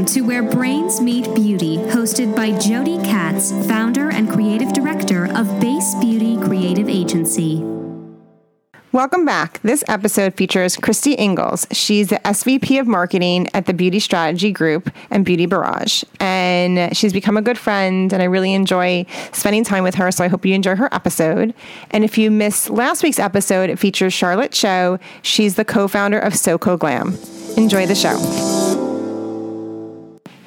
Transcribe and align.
Welcome 0.00 0.14
to 0.14 0.22
Where 0.22 0.42
Brains 0.42 0.98
Meet 0.98 1.34
Beauty, 1.34 1.76
hosted 1.76 2.34
by 2.34 2.58
Jodi 2.58 2.96
Katz, 3.04 3.52
founder 3.68 4.10
and 4.10 4.30
creative 4.30 4.72
director 4.72 5.26
of 5.36 5.60
Base 5.60 5.94
Beauty 5.96 6.38
Creative 6.38 6.88
Agency. 6.88 7.62
Welcome 8.92 9.26
back. 9.26 9.60
This 9.60 9.84
episode 9.88 10.32
features 10.36 10.78
Christy 10.78 11.14
Ingalls. 11.18 11.66
She's 11.72 12.08
the 12.08 12.16
SVP 12.24 12.80
of 12.80 12.86
Marketing 12.86 13.46
at 13.52 13.66
the 13.66 13.74
Beauty 13.74 14.00
Strategy 14.00 14.52
Group 14.52 14.90
and 15.10 15.22
Beauty 15.22 15.44
Barrage. 15.44 16.02
And 16.18 16.96
she's 16.96 17.12
become 17.12 17.36
a 17.36 17.42
good 17.42 17.58
friend, 17.58 18.10
and 18.10 18.22
I 18.22 18.24
really 18.24 18.54
enjoy 18.54 19.04
spending 19.32 19.64
time 19.64 19.84
with 19.84 19.96
her. 19.96 20.10
So 20.10 20.24
I 20.24 20.28
hope 20.28 20.46
you 20.46 20.54
enjoy 20.54 20.76
her 20.76 20.88
episode. 20.94 21.52
And 21.90 22.04
if 22.04 22.16
you 22.16 22.30
missed 22.30 22.70
last 22.70 23.02
week's 23.02 23.18
episode, 23.18 23.68
it 23.68 23.78
features 23.78 24.14
Charlotte 24.14 24.52
Cho. 24.52 24.98
She's 25.20 25.56
the 25.56 25.64
co 25.66 25.88
founder 25.88 26.18
of 26.18 26.34
Soko 26.34 26.78
Glam. 26.78 27.18
Enjoy 27.58 27.84
the 27.84 27.94
show. 27.94 28.89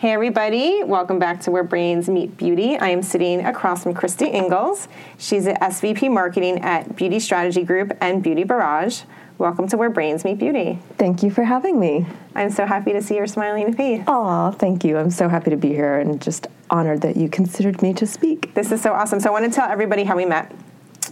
Hey, 0.03 0.12
everybody. 0.12 0.84
Welcome 0.84 1.17
back 1.17 1.39
to 1.43 1.52
Where 1.52 1.63
Brains 1.63 2.09
Meet 2.09 2.35
Beauty. 2.35 2.77
I 2.77 2.89
am 2.89 3.02
sitting 3.02 3.45
across 3.45 3.84
from 3.84 3.94
Christy 3.94 4.25
Ingalls. 4.25 4.89
She's 5.17 5.45
the 5.45 5.53
SVP 5.53 6.11
Marketing 6.11 6.59
at 6.59 6.98
Beauty 6.98 7.21
Strategy 7.21 7.63
Group 7.63 7.95
and 8.02 8.21
Beauty 8.21 8.44
Barrage. 8.44 9.03
Welcome 9.38 9.70
to 9.70 9.77
Where 9.77 9.89
Brains 9.89 10.25
Meet 10.25 10.39
Beauty. 10.39 10.77
Thank 10.97 11.23
you 11.23 11.31
for 11.31 11.45
having 11.45 11.80
me. 11.80 12.05
I'm 12.35 12.49
so 12.49 12.66
happy 12.66 12.91
to 12.91 13.02
see 13.02 13.16
your 13.16 13.27
smiling 13.27 13.73
face. 13.73 14.03
Aw, 14.05 14.52
thank 14.52 14.84
you. 14.84 14.97
I'm 14.97 15.09
so 15.09 15.30
happy 15.30 15.52
to 15.52 15.55
be 15.55 15.70
here 15.70 15.97
and 15.97 16.22
just 16.22 16.47
honored 16.70 16.99
that 17.03 17.16
you 17.16 17.30
considered 17.30 17.81
me 17.81 17.94
to 17.94 18.05
speak. 18.05 18.53
This 18.55 18.73
is 18.73 18.81
so 18.81 18.91
awesome. 18.91 19.22
So, 19.22 19.30
I 19.30 19.31
want 19.31 19.45
to 19.45 19.52
tell 19.52 19.70
everybody 19.72 20.03
how 20.03 20.17
we 20.17 20.25
met. 20.25 20.53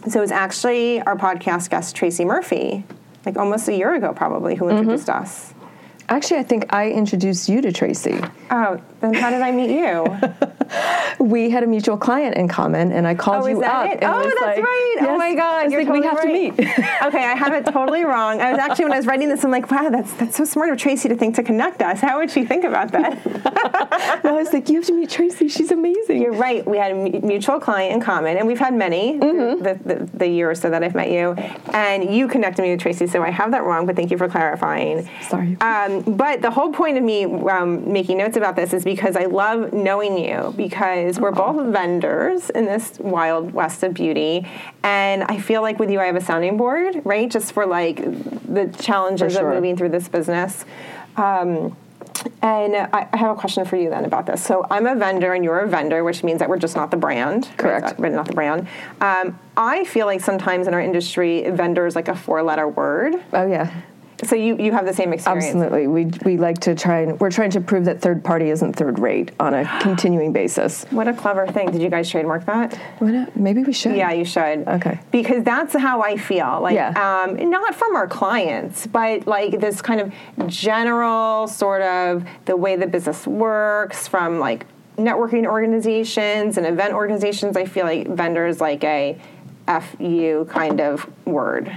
So, 0.10 0.20
it 0.20 0.22
was 0.22 0.32
actually 0.32 1.00
our 1.04 1.16
podcast 1.16 1.70
guest, 1.70 1.96
Tracy 1.96 2.26
Murphy, 2.26 2.84
like 3.26 3.38
almost 3.38 3.70
a 3.70 3.74
year 3.74 3.94
ago, 3.94 4.12
probably, 4.14 4.56
who 4.56 4.66
mm-hmm. 4.66 4.80
introduced 4.80 5.10
us. 5.10 5.54
Actually, 6.12 6.40
I 6.40 6.44
think 6.44 6.74
I 6.74 6.92
introduced 6.92 7.48
you 7.48 7.62
to 7.62 7.72
Tracy. 7.72 8.20
Oh, 8.52 8.82
then 9.00 9.14
how 9.14 9.30
did 9.30 9.42
I 9.42 9.52
meet 9.52 9.70
you? 9.72 10.06
We 11.20 11.50
had 11.52 11.62
a 11.64 11.68
mutual 11.68 11.98
client 11.98 12.36
in 12.36 12.48
common, 12.48 12.92
and 12.94 13.06
I 13.06 13.14
called 13.14 13.44
Oh, 13.44 13.48
is 13.48 13.56
you 13.56 13.60
that 13.62 13.86
up. 13.86 13.92
it? 13.92 14.00
Oh, 14.02 14.24
that's 14.24 14.42
like, 14.42 14.58
right. 14.58 14.96
Oh 15.02 15.18
my 15.18 15.36
God, 15.36 15.70
you're 15.70 15.84
like, 15.84 15.94
we 15.94 16.02
have 16.04 16.16
totally 16.18 16.50
to 16.52 16.58
meet. 16.58 16.70
okay, 17.04 17.26
I 17.26 17.36
have 17.36 17.54
it 17.54 17.66
totally 17.66 18.04
wrong. 18.06 18.40
I 18.42 18.52
was 18.52 18.60
actually 18.60 18.86
when 18.86 18.94
I 18.94 18.98
was 18.98 19.06
writing 19.06 19.30
this, 19.30 19.44
I'm 19.44 19.52
like, 19.52 19.70
wow, 19.70 19.90
that's 19.90 20.12
that's 20.14 20.38
so 20.38 20.46
smart 20.46 20.70
of 20.72 20.78
Tracy 20.78 21.10
to 21.10 21.16
think 21.16 21.36
to 21.36 21.44
connect 21.44 21.82
us. 21.84 22.00
How 22.00 22.18
would 22.18 22.32
she 22.32 22.44
think 22.46 22.64
about 22.64 22.92
that? 22.94 23.24
no, 24.24 24.32
I 24.32 24.42
was 24.42 24.52
like, 24.54 24.70
you 24.70 24.78
have 24.78 24.86
to 24.88 24.94
meet 24.94 25.10
Tracy. 25.10 25.48
She's 25.50 25.70
amazing. 25.72 26.22
You're 26.22 26.34
right. 26.34 26.66
We 26.66 26.78
had 26.78 26.92
a 26.94 26.96
mutual 26.96 27.60
client 27.60 27.94
in 27.94 28.00
common, 28.02 28.38
and 28.38 28.48
we've 28.48 28.60
had 28.60 28.74
many 28.74 29.20
Mm-hmm. 29.20 29.62
the, 29.64 29.74
the, 29.96 30.18
the 30.18 30.28
year 30.28 30.50
or 30.50 30.56
so 30.56 30.70
that 30.70 30.82
I've 30.84 30.96
met 30.96 31.12
you. 31.12 31.34
And 31.74 32.16
you 32.16 32.28
connected 32.28 32.62
me 32.64 32.72
with 32.72 32.80
Tracy, 32.80 33.06
so 33.06 33.22
I 33.22 33.30
have 33.30 33.52
that 33.52 33.64
wrong. 33.64 33.86
But 33.86 33.96
thank 33.98 34.10
you 34.10 34.18
for 34.18 34.30
clarifying. 34.30 35.08
Sorry. 35.30 35.58
Um, 35.62 36.01
but 36.06 36.42
the 36.42 36.52
whole 36.52 36.72
point 36.72 36.98
of 36.98 37.04
me 37.04 37.26
um, 37.26 37.92
making 37.92 38.18
notes 38.18 38.38
about 38.38 38.56
this 38.56 38.74
is 38.74 38.84
because 38.84 39.16
I 39.16 39.26
love 39.26 39.74
knowing 39.74 40.18
you 40.18 40.54
because 40.56 41.20
we're 41.20 41.32
both 41.32 41.72
vendors 41.72 42.50
in 42.50 42.66
this 42.66 42.98
wild 43.00 43.54
west 43.54 43.84
of 43.84 43.94
beauty, 43.94 44.48
and 44.84 45.24
I 45.24 45.40
feel 45.40 45.62
like 45.62 45.80
with 45.80 45.90
you 45.90 46.00
I 46.00 46.06
have 46.06 46.16
a 46.16 46.22
sounding 46.22 46.58
board, 46.58 47.02
right? 47.04 47.30
Just 47.30 47.54
for 47.54 47.66
like 47.66 47.98
the 47.98 48.74
challenges 48.80 49.34
sure. 49.34 49.50
of 49.50 49.56
moving 49.56 49.78
through 49.78 49.90
this 49.90 50.08
business. 50.08 50.66
Um, 51.18 51.76
and 52.42 52.76
I 52.76 53.08
I 53.12 53.18
have 53.18 53.32
a 53.32 53.40
question 53.40 53.66
for 53.66 53.78
you 53.78 53.90
then 53.90 54.06
about 54.06 54.26
this. 54.26 54.44
So 54.44 54.66
I'm 54.70 54.86
a 54.86 54.96
vendor 54.96 55.34
and 55.34 55.44
you're 55.44 55.60
a 55.60 55.68
vendor, 55.68 56.04
which 56.04 56.24
means 56.24 56.40
that 56.40 56.50
we're 56.50 56.60
just 56.60 56.76
not 56.76 56.92
the 56.92 56.98
brand. 56.98 57.48
right? 57.48 57.58
Correct. 57.58 58.02
But 58.02 58.12
not 58.12 58.28
the 58.28 58.34
brand. 58.34 58.68
Um, 59.00 59.40
I 59.58 59.84
feel 59.86 60.06
like 60.06 60.22
sometimes 60.22 60.68
in 60.68 60.74
our 60.74 60.82
industry, 60.82 61.50
vendor 61.50 61.86
is 61.86 61.96
like 61.96 62.08
a 62.08 62.16
four 62.16 62.44
letter 62.44 62.68
word. 62.68 63.16
Oh 63.34 63.48
yeah, 63.48 63.82
So 64.24 64.36
you, 64.36 64.56
you 64.58 64.72
have 64.72 64.86
the 64.86 64.94
same 64.94 65.14
experience. 65.14 65.46
absolutely. 65.46 65.88
We 65.88 66.06
we 66.24 66.38
like 66.38 66.60
to 66.60 66.76
try 66.76 67.00
and 67.02 67.20
we're 67.20 67.32
trying 67.32 67.50
to 67.52 67.62
prove 67.62 67.86
that 67.86 68.02
third 68.02 68.24
party 68.24 68.50
isn't 68.52 68.74
third 68.74 69.00
rate 69.00 69.32
on 69.40 69.54
a 69.54 69.66
continuing 69.82 70.32
basis. 70.32 70.84
What 70.92 71.08
a 71.08 71.14
clever 71.14 71.48
thing. 71.48 71.72
Did 71.72 71.82
you 71.82 71.90
guys 71.90 72.10
trademark 72.10 72.46
that? 72.46 72.80
Maybe 73.36 73.64
we 73.64 73.74
should. 73.74 73.96
Yeah, 73.96 74.12
you 74.12 74.26
should. 74.26 74.68
Okay. 74.68 75.00
Because 75.12 75.44
that's 75.44 75.74
how 75.76 76.02
I 76.02 76.18
feel. 76.18 76.60
Like, 76.62 76.76
Yeah. 76.76 76.90
um, 77.28 77.50
not 77.50 77.74
from 77.76 77.96
our 77.96 78.08
clients, 78.08 78.86
but 78.88 79.26
like 79.28 79.60
this 79.60 79.82
kind 79.82 80.00
of 80.02 80.14
general 80.48 81.48
sort 81.48 81.82
of 81.82 82.24
the 82.46 82.56
way 82.56 82.76
the 82.76 82.88
business 82.88 83.26
works 83.26 84.08
from 84.08 84.40
like 84.40 84.66
networking 84.98 85.46
organizations 85.46 86.58
and 86.58 86.68
event 86.68 86.94
organizations. 86.94 87.58
I 87.58 87.66
feel 87.66 87.86
like 87.86 88.08
vendors 88.08 88.62
like 88.62 88.84
a 88.84 89.18
FU 89.68 90.46
kind 90.50 90.82
of 90.82 91.10
word. 91.26 91.72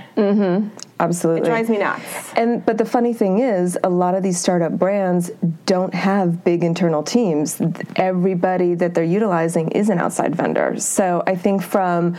Absolutely. 1.05 1.43
It 1.43 1.45
drives 1.45 1.69
me 1.69 1.79
nuts. 1.79 2.33
And 2.37 2.65
but 2.65 2.79
the 2.79 2.85
funny 2.85 3.13
thing 3.13 3.41
is, 3.41 3.79
a 3.85 3.89
lot 3.89 4.15
of 4.15 4.23
these 4.23 4.39
startup 4.39 4.73
brands 4.73 5.31
don't 5.67 5.95
have 5.95 6.45
big 6.45 6.65
internal 6.65 7.03
teams. 7.03 7.61
Everybody 7.97 8.75
that 8.75 8.95
they're 8.95 9.05
utilizing 9.05 9.69
is 9.69 9.89
an 9.91 9.99
outside 9.99 10.35
vendor. 10.35 10.79
So 10.79 11.23
I 11.27 11.37
think 11.37 11.63
from 11.63 12.17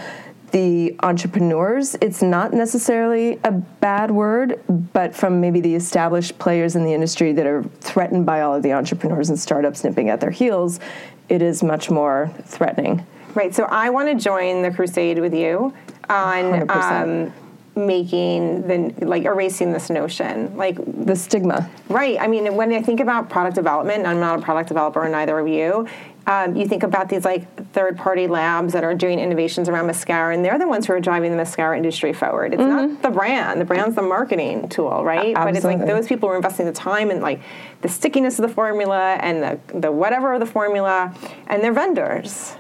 the 0.52 0.96
entrepreneurs, 1.04 1.96
it's 2.00 2.22
not 2.22 2.54
necessarily 2.54 3.40
a 3.44 3.52
bad 3.52 4.10
word, 4.12 4.62
but 4.94 5.14
from 5.14 5.42
maybe 5.42 5.60
the 5.60 5.76
established 5.76 6.40
players 6.40 6.78
in 6.78 6.86
the 6.86 6.94
industry 6.94 7.34
that 7.34 7.46
are 7.46 7.64
threatened 7.82 8.26
by 8.26 8.42
all 8.42 8.56
of 8.56 8.64
the 8.64 8.72
entrepreneurs 8.72 9.30
and 9.30 9.38
startups 9.38 9.84
nipping 9.84 10.10
at 10.10 10.22
their 10.22 10.32
heels, 10.32 10.80
it 11.28 11.42
is 11.42 11.62
much 11.62 11.90
more 11.90 12.32
threatening. 12.46 13.06
Right. 13.34 13.54
So 13.54 13.66
I 13.66 13.90
want 13.90 14.08
to 14.08 14.16
join 14.16 14.62
the 14.62 14.72
crusade 14.72 15.20
with 15.20 15.34
you 15.34 15.74
on 16.08 16.70
um, 16.70 17.34
making 17.76 18.68
the 18.68 19.06
like 19.06 19.24
erasing 19.24 19.74
this 19.74 19.90
notion. 19.90 20.56
Like 20.56 20.78
The 21.06 21.16
stigma. 21.16 21.70
Right. 21.90 22.20
I 22.20 22.28
mean, 22.28 22.56
when 22.56 22.72
I 22.74 22.82
think 22.82 23.00
about 23.00 23.30
product 23.30 23.56
development, 23.56 24.06
I'm 24.06 24.20
not 24.20 24.40
a 24.40 24.42
product 24.42 24.70
developer, 24.70 25.04
and 25.04 25.12
neither 25.12 25.38
are 25.38 25.48
you. 25.48 25.88
Um, 26.28 26.56
you 26.56 26.68
think 26.68 26.82
about 26.82 27.08
these 27.08 27.24
like 27.24 27.72
third-party 27.74 28.26
labs 28.26 28.74
that 28.74 28.84
are 28.84 28.96
doing 28.96 29.20
innovations 29.20 29.70
around 29.70 29.86
mascara, 29.86 30.34
and 30.34 30.44
they're 30.44 30.58
the 30.58 30.68
ones 30.68 30.88
who 30.88 30.94
are 30.94 31.00
driving 31.00 31.30
the 31.30 31.38
mascara 31.38 31.78
industry 31.78 32.14
forward. 32.14 32.54
It's 32.54 32.64
not 32.64 33.04
the 33.04 33.12
brand; 33.12 33.62
the 33.62 33.66
brand's 33.66 33.96
the 33.96 34.02
marketing 34.02 34.68
tool, 34.70 35.04
right? 35.06 35.36
Absolutely. 35.36 35.44
But 35.44 35.56
it's 35.56 35.66
like 35.66 35.86
those 35.86 36.08
people 36.08 36.28
who 36.28 36.34
are 36.34 36.38
investing 36.38 36.66
the 36.66 36.72
time 36.72 37.12
and 37.12 37.22
like 37.22 37.42
the 37.82 37.90
stickiness 37.90 38.40
of 38.40 38.48
the 38.48 38.54
formula 38.54 39.18
and 39.22 39.44
the 39.44 39.80
the 39.80 39.92
whatever 39.92 40.34
of 40.34 40.40
the 40.40 40.48
formula, 40.48 41.14
and 41.46 41.64
they're 41.64 41.74
vendors. 41.74 42.56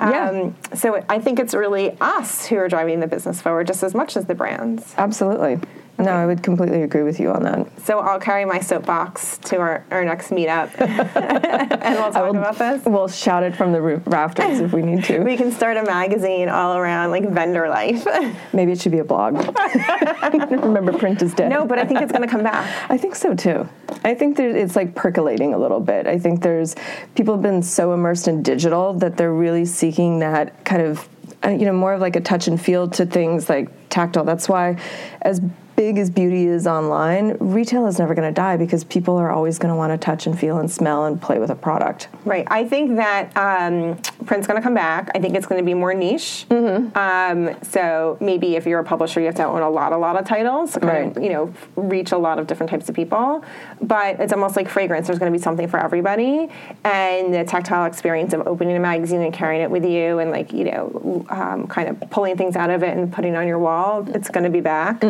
Yeah. 0.00 0.30
Um, 0.30 0.56
so 0.74 1.04
I 1.08 1.18
think 1.18 1.38
it's 1.38 1.54
really 1.54 1.96
us 2.00 2.46
who 2.46 2.56
are 2.56 2.68
driving 2.68 3.00
the 3.00 3.06
business 3.06 3.40
forward 3.42 3.66
just 3.66 3.82
as 3.82 3.94
much 3.94 4.16
as 4.16 4.26
the 4.26 4.34
brands. 4.34 4.94
Absolutely. 4.96 5.58
No, 5.98 6.12
I 6.12 6.26
would 6.26 6.44
completely 6.44 6.82
agree 6.82 7.02
with 7.02 7.18
you 7.18 7.32
on 7.32 7.42
that. 7.42 7.80
So 7.80 7.98
I'll 7.98 8.20
carry 8.20 8.44
my 8.44 8.60
soapbox 8.60 9.38
to 9.38 9.56
our, 9.58 9.84
our 9.90 10.04
next 10.04 10.30
meetup, 10.30 10.70
and 10.80 11.94
we'll 11.98 12.12
talk 12.12 12.30
about 12.30 12.56
this. 12.56 12.84
We'll 12.84 13.08
shout 13.08 13.42
it 13.42 13.56
from 13.56 13.72
the 13.72 13.82
roof 13.82 14.02
rafters 14.06 14.60
if 14.60 14.72
we 14.72 14.82
need 14.82 15.02
to. 15.04 15.18
We 15.20 15.36
can 15.36 15.50
start 15.50 15.76
a 15.76 15.82
magazine 15.82 16.48
all 16.48 16.76
around 16.76 17.10
like 17.10 17.28
vendor 17.28 17.68
life. 17.68 18.06
Maybe 18.52 18.72
it 18.72 18.80
should 18.80 18.92
be 18.92 19.00
a 19.00 19.04
blog. 19.04 19.34
Remember, 20.50 20.92
print 20.92 21.20
is 21.20 21.34
dead. 21.34 21.48
no, 21.48 21.66
but 21.66 21.80
I 21.80 21.84
think 21.84 22.00
it's 22.00 22.12
going 22.12 22.22
to 22.22 22.28
come 22.28 22.44
back. 22.44 22.90
I 22.90 22.96
think 22.96 23.16
so 23.16 23.34
too. 23.34 23.68
I 24.04 24.14
think 24.14 24.36
that 24.36 24.54
it's 24.54 24.76
like 24.76 24.94
percolating 24.94 25.52
a 25.52 25.58
little 25.58 25.80
bit. 25.80 26.06
I 26.06 26.18
think 26.18 26.42
there's 26.42 26.76
people 27.16 27.34
have 27.34 27.42
been 27.42 27.62
so 27.62 27.92
immersed 27.92 28.28
in 28.28 28.44
digital 28.44 28.94
that 28.94 29.16
they're 29.16 29.34
really 29.34 29.64
seeking 29.64 30.20
that 30.20 30.64
kind 30.64 30.82
of, 30.82 31.08
uh, 31.44 31.48
you 31.48 31.66
know, 31.66 31.72
more 31.72 31.94
of 31.94 32.00
like 32.00 32.14
a 32.14 32.20
touch 32.20 32.46
and 32.46 32.60
feel 32.60 32.88
to 32.90 33.04
things 33.04 33.48
like 33.48 33.68
tactile. 33.88 34.24
That's 34.24 34.48
why, 34.48 34.80
as 35.22 35.40
big 35.78 35.96
as 35.96 36.10
beauty 36.10 36.46
is 36.46 36.66
online, 36.66 37.36
retail 37.38 37.86
is 37.86 38.00
never 38.00 38.12
going 38.12 38.28
to 38.28 38.34
die 38.34 38.56
because 38.56 38.82
people 38.82 39.16
are 39.16 39.30
always 39.30 39.60
going 39.60 39.72
to 39.72 39.76
want 39.76 39.92
to 39.92 39.96
touch 39.96 40.26
and 40.26 40.36
feel 40.36 40.58
and 40.58 40.68
smell 40.68 41.04
and 41.04 41.22
play 41.22 41.38
with 41.38 41.50
a 41.50 41.54
product. 41.54 42.08
Right. 42.24 42.44
I 42.50 42.64
think 42.64 42.96
that 42.96 43.30
um, 43.36 43.96
print's 44.26 44.48
going 44.48 44.56
to 44.56 44.62
come 44.62 44.74
back. 44.74 45.08
I 45.14 45.20
think 45.20 45.36
it's 45.36 45.46
going 45.46 45.60
to 45.60 45.64
be 45.64 45.74
more 45.74 45.94
niche. 45.94 46.46
Mm-hmm. 46.50 46.98
Um, 46.98 47.56
so 47.62 48.18
maybe 48.20 48.56
if 48.56 48.66
you're 48.66 48.80
a 48.80 48.84
publisher, 48.84 49.20
you 49.20 49.26
have 49.26 49.36
to 49.36 49.44
own 49.44 49.62
a 49.62 49.70
lot, 49.70 49.92
a 49.92 49.96
lot 49.96 50.18
of 50.18 50.26
titles 50.26 50.72
to 50.72 50.80
kind 50.80 51.16
of, 51.16 51.22
you 51.22 51.28
know, 51.30 51.54
reach 51.76 52.10
a 52.10 52.18
lot 52.18 52.40
of 52.40 52.48
different 52.48 52.70
types 52.70 52.88
of 52.88 52.96
people. 52.96 53.44
But 53.80 54.18
it's 54.18 54.32
almost 54.32 54.56
like 54.56 54.68
fragrance. 54.68 55.06
There's 55.06 55.20
going 55.20 55.32
to 55.32 55.38
be 55.38 55.40
something 55.40 55.68
for 55.68 55.78
everybody, 55.78 56.48
and 56.82 57.32
the 57.32 57.44
tactile 57.44 57.86
experience 57.86 58.32
of 58.32 58.48
opening 58.48 58.76
a 58.76 58.80
magazine 58.80 59.22
and 59.22 59.32
carrying 59.32 59.62
it 59.62 59.70
with 59.70 59.84
you, 59.84 60.18
and 60.18 60.32
like 60.32 60.52
you 60.52 60.64
know, 60.64 61.24
um, 61.28 61.68
kind 61.68 61.88
of 61.88 62.10
pulling 62.10 62.36
things 62.36 62.56
out 62.56 62.70
of 62.70 62.82
it 62.82 62.96
and 62.96 63.12
putting 63.12 63.34
it 63.34 63.36
on 63.36 63.46
your 63.46 63.60
wall. 63.60 64.04
It's 64.08 64.28
going 64.28 64.42
to 64.42 64.50
be 64.50 64.60
back. 64.60 65.04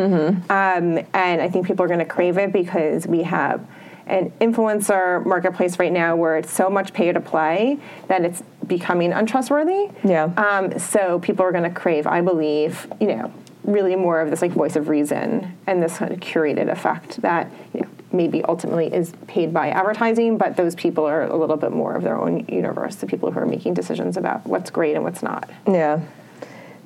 Um, 0.58 0.98
and 1.14 1.40
I 1.40 1.48
think 1.48 1.66
people 1.66 1.84
are 1.84 1.88
going 1.88 2.00
to 2.00 2.04
crave 2.04 2.38
it 2.38 2.52
because 2.52 3.06
we 3.06 3.22
have 3.22 3.64
an 4.06 4.30
influencer 4.40 5.24
marketplace 5.24 5.78
right 5.78 5.92
now 5.92 6.16
where 6.16 6.36
it's 6.36 6.50
so 6.50 6.70
much 6.70 6.92
pay 6.92 7.12
to 7.12 7.20
play 7.20 7.78
that 8.08 8.24
it's 8.24 8.42
becoming 8.66 9.12
untrustworthy. 9.12 9.90
Yeah. 10.02 10.24
Um, 10.36 10.78
so 10.78 11.18
people 11.20 11.44
are 11.44 11.52
going 11.52 11.64
to 11.64 11.70
crave, 11.70 12.06
I 12.06 12.22
believe, 12.22 12.86
you 13.00 13.08
know, 13.08 13.32
really 13.64 13.96
more 13.96 14.20
of 14.20 14.30
this 14.30 14.40
like 14.40 14.52
voice 14.52 14.76
of 14.76 14.88
reason 14.88 15.56
and 15.66 15.82
this 15.82 15.98
kind 15.98 16.10
of 16.10 16.20
curated 16.20 16.70
effect 16.70 17.20
that 17.20 17.50
you 17.74 17.82
know 17.82 17.88
maybe 18.12 18.42
ultimately 18.44 18.86
is 18.92 19.12
paid 19.26 19.52
by 19.52 19.68
advertising, 19.68 20.38
but 20.38 20.56
those 20.56 20.74
people 20.74 21.04
are 21.04 21.24
a 21.24 21.36
little 21.36 21.58
bit 21.58 21.72
more 21.72 21.94
of 21.94 22.02
their 22.02 22.16
own 22.16 22.46
universe, 22.48 22.96
the 22.96 23.06
people 23.06 23.30
who 23.30 23.38
are 23.38 23.46
making 23.46 23.74
decisions 23.74 24.16
about 24.16 24.46
what's 24.46 24.70
great 24.70 24.94
and 24.94 25.04
what's 25.04 25.22
not. 25.22 25.50
Yeah. 25.66 26.00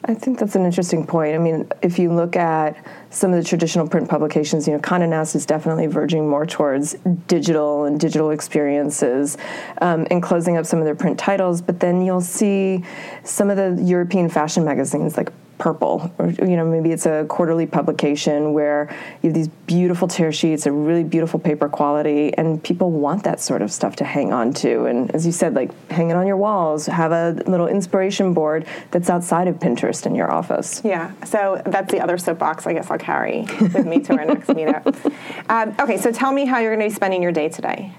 I 0.04 0.14
think 0.14 0.40
that's 0.40 0.56
an 0.56 0.64
interesting 0.64 1.06
point. 1.06 1.34
I 1.34 1.38
mean, 1.38 1.68
if 1.80 1.96
you 1.96 2.12
look 2.12 2.34
at 2.34 2.76
some 3.10 3.32
of 3.32 3.40
the 3.40 3.48
traditional 3.48 3.88
print 3.88 4.08
publications, 4.08 4.66
you 4.66 4.72
know, 4.72 4.80
Condé 4.80 5.08
Nast 5.08 5.36
is 5.36 5.46
definitely 5.46 5.86
verging 5.86 6.28
more 6.28 6.44
towards 6.44 6.94
digital 7.28 7.84
and 7.84 8.00
digital 8.00 8.30
experiences 8.30 9.38
um, 9.80 10.06
and 10.10 10.20
closing 10.20 10.56
up 10.56 10.66
some 10.66 10.80
of 10.80 10.86
their 10.86 10.96
print 10.96 11.20
titles. 11.20 11.62
But 11.62 11.78
then 11.78 12.02
you'll 12.04 12.20
see 12.20 12.82
some 13.22 13.48
of 13.48 13.56
the 13.56 13.80
European 13.80 14.28
fashion 14.28 14.64
magazines 14.64 15.16
like 15.16 15.30
Purple, 15.58 16.12
or 16.18 16.30
you 16.30 16.56
know 16.56 16.64
maybe 16.64 16.90
it's 16.90 17.06
a 17.06 17.24
quarterly 17.28 17.66
publication 17.66 18.52
where 18.52 18.88
you 19.22 19.28
have 19.28 19.34
these 19.34 19.48
beautiful 19.48 20.08
tear 20.08 20.32
sheets, 20.32 20.66
a 20.66 20.72
really 20.72 21.04
beautiful 21.04 21.38
paper 21.38 21.68
quality, 21.68 22.34
and 22.34 22.62
people 22.62 22.90
want 22.90 23.24
that 23.24 23.40
sort 23.40 23.62
of 23.62 23.70
stuff 23.70 23.96
to 23.96 24.04
hang 24.04 24.32
on 24.32 24.52
to. 24.54 24.86
And 24.86 25.10
as 25.14 25.24
you 25.24 25.32
said, 25.32 25.54
like 25.54 25.70
hang 25.90 26.10
it 26.10 26.16
on 26.16 26.26
your 26.26 26.36
walls, 26.36 26.86
have 26.86 27.12
a 27.12 27.40
little 27.46 27.68
inspiration 27.68 28.34
board 28.34 28.66
that's 28.90 29.08
outside 29.08 29.46
of 29.46 29.56
Pinterest 29.56 30.04
in 30.04 30.14
your 30.14 30.30
office. 30.30 30.80
Yeah, 30.84 31.12
so 31.24 31.62
that's 31.64 31.92
the 31.92 32.00
other 32.00 32.18
soapbox 32.18 32.66
I 32.66 32.72
guess 32.72 32.90
I'll 32.90 32.98
carry 32.98 33.42
with 33.60 33.86
me 33.86 34.00
to 34.00 34.16
our 34.18 34.24
next 34.24 34.48
meetup. 34.48 35.12
Um, 35.48 35.74
okay, 35.78 35.98
so 35.98 36.10
tell 36.10 36.32
me 36.32 36.44
how 36.44 36.58
you're 36.58 36.74
going 36.74 36.88
to 36.88 36.92
be 36.92 36.94
spending 36.94 37.22
your 37.22 37.32
day 37.32 37.48
today. 37.48 37.92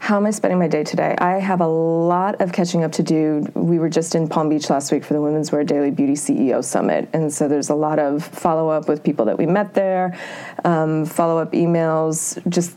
How 0.00 0.16
am 0.16 0.26
I 0.26 0.30
spending 0.30 0.58
my 0.58 0.68
day 0.68 0.84
today? 0.84 1.14
I 1.18 1.38
have 1.38 1.60
a 1.60 1.66
lot 1.66 2.40
of 2.40 2.52
catching 2.52 2.84
up 2.84 2.92
to 2.92 3.02
do. 3.02 3.46
We 3.54 3.78
were 3.78 3.88
just 3.88 4.14
in 4.14 4.28
Palm 4.28 4.48
Beach 4.48 4.70
last 4.70 4.92
week 4.92 5.04
for 5.04 5.14
the 5.14 5.20
Women's 5.20 5.50
Wear 5.50 5.64
Daily 5.64 5.90
Beauty 5.90 6.14
CEO 6.14 6.64
Summit, 6.64 7.08
and 7.12 7.32
so 7.32 7.48
there's 7.48 7.68
a 7.68 7.74
lot 7.74 7.98
of 7.98 8.24
follow 8.24 8.68
up 8.68 8.88
with 8.88 9.02
people 9.02 9.24
that 9.26 9.36
we 9.36 9.44
met 9.44 9.74
there, 9.74 10.16
um, 10.64 11.04
follow 11.04 11.38
up 11.38 11.52
emails, 11.52 12.38
just 12.48 12.74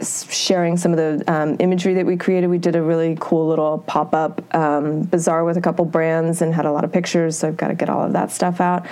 sharing 0.00 0.76
some 0.76 0.92
of 0.92 0.98
the 0.98 1.32
um, 1.32 1.56
imagery 1.60 1.94
that 1.94 2.06
we 2.06 2.16
created. 2.16 2.48
We 2.48 2.58
did 2.58 2.76
a 2.76 2.82
really 2.82 3.16
cool 3.20 3.48
little 3.48 3.78
pop 3.78 4.14
up 4.14 4.42
um, 4.54 5.02
bazaar 5.02 5.44
with 5.44 5.56
a 5.56 5.60
couple 5.60 5.84
brands 5.84 6.42
and 6.42 6.54
had 6.54 6.66
a 6.66 6.72
lot 6.72 6.84
of 6.84 6.92
pictures. 6.92 7.38
So 7.38 7.48
I've 7.48 7.56
got 7.56 7.68
to 7.68 7.74
get 7.74 7.88
all 7.88 8.04
of 8.04 8.12
that 8.12 8.30
stuff 8.30 8.60
out. 8.60 8.86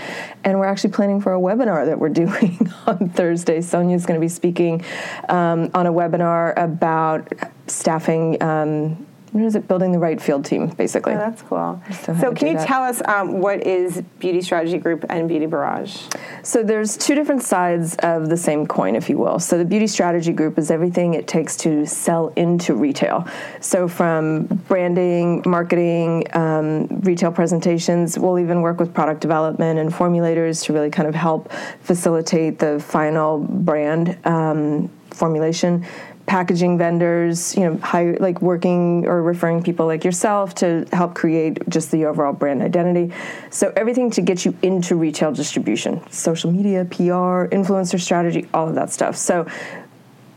And 0.44 0.58
we're 0.58 0.66
actually 0.66 0.90
planning 0.90 1.20
for 1.20 1.34
a 1.34 1.38
webinar 1.38 1.86
that 1.86 1.98
we're 1.98 2.08
doing 2.10 2.70
on 2.86 3.10
Thursday. 3.10 3.60
Sonia's 3.60 4.06
going 4.06 4.18
to 4.18 4.24
be 4.24 4.28
speaking 4.28 4.84
um, 5.28 5.70
on 5.74 5.86
a 5.86 5.92
webinar 5.92 6.54
about 6.56 7.32
staffing 7.66 8.42
um, 8.42 9.06
what 9.32 9.44
is 9.44 9.54
it? 9.54 9.68
Building 9.68 9.92
the 9.92 9.98
right 9.98 10.20
field 10.20 10.44
team, 10.44 10.68
basically. 10.68 11.14
Oh, 11.14 11.18
that's 11.18 11.42
cool. 11.42 11.80
So, 12.02 12.16
so 12.18 12.34
can 12.34 12.48
you 12.48 12.54
that. 12.54 12.66
tell 12.66 12.82
us 12.82 13.00
um, 13.06 13.40
what 13.40 13.64
is 13.64 14.02
Beauty 14.18 14.42
Strategy 14.42 14.78
Group 14.78 15.04
and 15.08 15.28
Beauty 15.28 15.46
Barrage? 15.46 16.02
So 16.42 16.64
there's 16.64 16.96
two 16.96 17.14
different 17.14 17.42
sides 17.42 17.94
of 18.02 18.28
the 18.28 18.36
same 18.36 18.66
coin, 18.66 18.96
if 18.96 19.08
you 19.08 19.18
will. 19.18 19.38
So 19.38 19.56
the 19.56 19.64
Beauty 19.64 19.86
Strategy 19.86 20.32
Group 20.32 20.58
is 20.58 20.70
everything 20.70 21.14
it 21.14 21.28
takes 21.28 21.56
to 21.58 21.86
sell 21.86 22.32
into 22.34 22.74
retail. 22.74 23.26
So 23.60 23.86
from 23.86 24.46
branding, 24.68 25.42
marketing, 25.46 26.26
um, 26.34 26.86
retail 27.02 27.30
presentations, 27.30 28.18
we'll 28.18 28.40
even 28.40 28.62
work 28.62 28.80
with 28.80 28.92
product 28.92 29.20
development 29.20 29.78
and 29.78 29.92
formulators 29.92 30.64
to 30.64 30.72
really 30.72 30.90
kind 30.90 31.08
of 31.08 31.14
help 31.14 31.52
facilitate 31.82 32.58
the 32.58 32.80
final 32.80 33.38
brand 33.38 34.18
um, 34.26 34.90
formulation 35.12 35.84
packaging 36.30 36.78
vendors, 36.78 37.56
you 37.56 37.64
know, 37.64 37.76
hire, 37.78 38.16
like 38.20 38.40
working 38.40 39.04
or 39.04 39.20
referring 39.20 39.60
people 39.60 39.84
like 39.84 40.04
yourself 40.04 40.54
to 40.54 40.86
help 40.92 41.12
create 41.12 41.58
just 41.68 41.90
the 41.90 42.04
overall 42.04 42.32
brand 42.32 42.62
identity. 42.62 43.12
So 43.50 43.72
everything 43.74 44.12
to 44.12 44.22
get 44.22 44.44
you 44.44 44.56
into 44.62 44.94
retail 44.94 45.32
distribution, 45.32 46.08
social 46.12 46.52
media, 46.52 46.84
PR, 46.84 47.50
influencer 47.50 48.00
strategy, 48.00 48.46
all 48.54 48.68
of 48.68 48.76
that 48.76 48.92
stuff. 48.92 49.16
So 49.16 49.44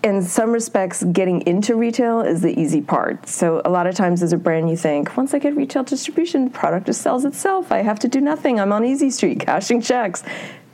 in 0.04 0.24
some 0.24 0.52
respects, 0.52 1.04
getting 1.04 1.42
into 1.42 1.76
retail 1.76 2.22
is 2.22 2.42
the 2.42 2.60
easy 2.60 2.82
part. 2.82 3.28
So 3.28 3.62
a 3.64 3.70
lot 3.70 3.86
of 3.86 3.94
times 3.94 4.24
as 4.24 4.34
a 4.34 4.38
brand, 4.38 4.72
you 4.72 4.76
think, 4.76 5.16
once 5.16 5.36
I 5.36 5.38
get 5.38 5.56
retail 5.56 5.84
distribution, 5.84 6.46
the 6.46 6.50
product 6.50 6.88
just 6.88 7.02
sells 7.02 7.24
itself. 7.24 7.72
I 7.72 7.84
have 7.84 8.00
to 8.00 8.08
do 8.08 8.20
nothing. 8.20 8.60
I'm 8.60 8.74
on 8.74 8.84
Easy 8.84 9.12
Street 9.12 9.40
cashing 9.46 9.80
checks. 9.80 10.24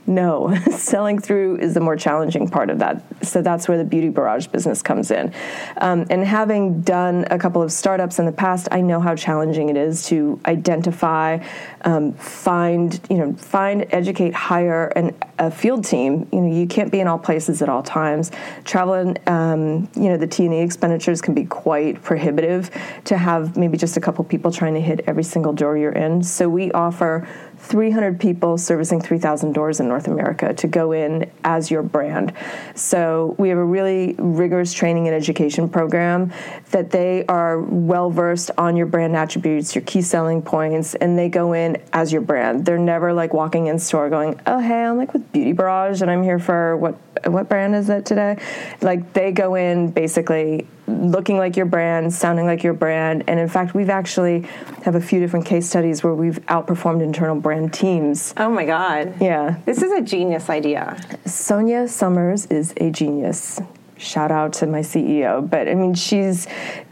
No, 0.06 0.54
selling 0.70 1.18
through 1.18 1.58
is 1.58 1.74
the 1.74 1.80
more 1.80 1.96
challenging 1.96 2.48
part 2.48 2.70
of 2.70 2.78
that. 2.78 3.02
So 3.24 3.42
that's 3.42 3.68
where 3.68 3.78
the 3.78 3.84
beauty 3.84 4.08
barrage 4.08 4.46
business 4.46 4.82
comes 4.82 5.10
in. 5.10 5.32
Um, 5.76 6.06
and 6.10 6.24
having 6.24 6.80
done 6.80 7.26
a 7.30 7.38
couple 7.38 7.62
of 7.62 7.70
startups 7.70 8.18
in 8.18 8.26
the 8.26 8.32
past, 8.32 8.68
I 8.72 8.80
know 8.80 9.00
how 9.00 9.14
challenging 9.14 9.68
it 9.68 9.76
is 9.76 10.06
to 10.06 10.40
identify, 10.46 11.38
um, 11.82 12.12
find, 12.14 12.98
you 13.10 13.18
know, 13.18 13.34
find, 13.34 13.86
educate, 13.90 14.34
hire 14.34 14.86
an, 14.96 15.14
a 15.38 15.50
field 15.50 15.84
team. 15.84 16.28
You 16.32 16.40
know, 16.40 16.56
you 16.56 16.66
can't 16.66 16.90
be 16.90 17.00
in 17.00 17.06
all 17.06 17.18
places 17.18 17.62
at 17.62 17.68
all 17.68 17.82
times. 17.82 18.30
Travel 18.64 19.14
um, 19.26 19.88
you 19.94 20.08
know, 20.08 20.16
the 20.16 20.26
T 20.26 20.44
and 20.44 20.54
E 20.54 20.60
expenditures 20.60 21.20
can 21.20 21.34
be 21.34 21.44
quite 21.44 22.02
prohibitive 22.02 22.70
to 23.04 23.16
have 23.16 23.56
maybe 23.56 23.76
just 23.76 23.96
a 23.96 24.00
couple 24.00 24.24
people 24.24 24.50
trying 24.50 24.74
to 24.74 24.80
hit 24.80 25.00
every 25.06 25.22
single 25.22 25.52
door 25.52 25.76
you're 25.76 25.92
in. 25.92 26.22
So 26.22 26.48
we 26.48 26.72
offer 26.72 27.28
300 27.60 28.18
people 28.18 28.58
servicing 28.58 29.00
3,000 29.00 29.52
doors 29.52 29.80
in 29.80 29.88
North 29.88 30.08
America 30.08 30.52
to 30.54 30.66
go 30.66 30.92
in 30.92 31.30
as 31.44 31.70
your 31.70 31.82
brand. 31.82 32.32
So 32.74 33.34
we 33.38 33.48
have 33.50 33.58
a 33.58 33.64
really 33.64 34.14
rigorous 34.18 34.72
training 34.72 35.06
and 35.06 35.14
education 35.14 35.68
program 35.68 36.32
that 36.70 36.90
they 36.90 37.24
are 37.26 37.60
well 37.60 38.10
versed 38.10 38.50
on 38.56 38.76
your 38.76 38.86
brand 38.86 39.14
attributes, 39.14 39.74
your 39.74 39.82
key 39.82 40.02
selling 40.02 40.42
points, 40.42 40.94
and 40.96 41.18
they 41.18 41.28
go 41.28 41.52
in 41.52 41.76
as 41.92 42.12
your 42.12 42.22
brand. 42.22 42.64
They're 42.64 42.78
never 42.78 43.12
like 43.12 43.34
walking 43.34 43.66
in 43.66 43.78
store 43.78 44.08
going, 44.08 44.40
"Oh, 44.46 44.58
hey, 44.58 44.84
I'm 44.84 44.96
like 44.96 45.12
with 45.12 45.30
Beauty 45.30 45.52
Barrage 45.52 46.02
and 46.02 46.10
I'm 46.10 46.22
here 46.22 46.38
for 46.38 46.76
what 46.76 46.96
what 47.26 47.48
brand 47.48 47.74
is 47.74 47.88
it 47.88 48.06
today?" 48.06 48.38
Like 48.80 49.12
they 49.12 49.32
go 49.32 49.54
in 49.54 49.90
basically 49.90 50.66
looking 50.90 51.38
like 51.38 51.56
your 51.56 51.66
brand, 51.66 52.12
sounding 52.12 52.46
like 52.46 52.62
your 52.62 52.72
brand, 52.72 53.24
and 53.26 53.40
in 53.40 53.48
fact, 53.48 53.74
we've 53.74 53.90
actually 53.90 54.42
have 54.84 54.94
a 54.94 55.00
few 55.00 55.20
different 55.20 55.46
case 55.46 55.68
studies 55.68 56.02
where 56.02 56.14
we've 56.14 56.38
outperformed 56.46 57.02
internal 57.02 57.36
brand 57.36 57.72
teams. 57.72 58.34
Oh 58.36 58.50
my 58.50 58.64
god. 58.64 59.14
Yeah. 59.20 59.56
This 59.64 59.82
is 59.82 59.92
a 59.92 60.00
genius 60.00 60.50
idea. 60.50 61.00
Sonia 61.24 61.88
Summers 61.88 62.46
is 62.46 62.74
a 62.78 62.90
genius. 62.90 63.60
Shout 63.96 64.30
out 64.30 64.54
to 64.54 64.66
my 64.66 64.80
CEO, 64.80 65.48
but 65.48 65.68
I 65.68 65.74
mean 65.74 65.94
she's 65.94 66.46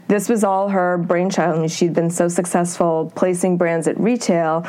this 0.09 0.27
was 0.27 0.43
all 0.43 0.69
her 0.69 0.97
brainchild. 0.97 1.55
I 1.55 1.59
mean, 1.59 1.69
she'd 1.69 1.93
been 1.93 2.09
so 2.09 2.27
successful 2.27 3.13
placing 3.15 3.57
brands 3.57 3.87
at 3.87 3.99
retail 3.99 4.65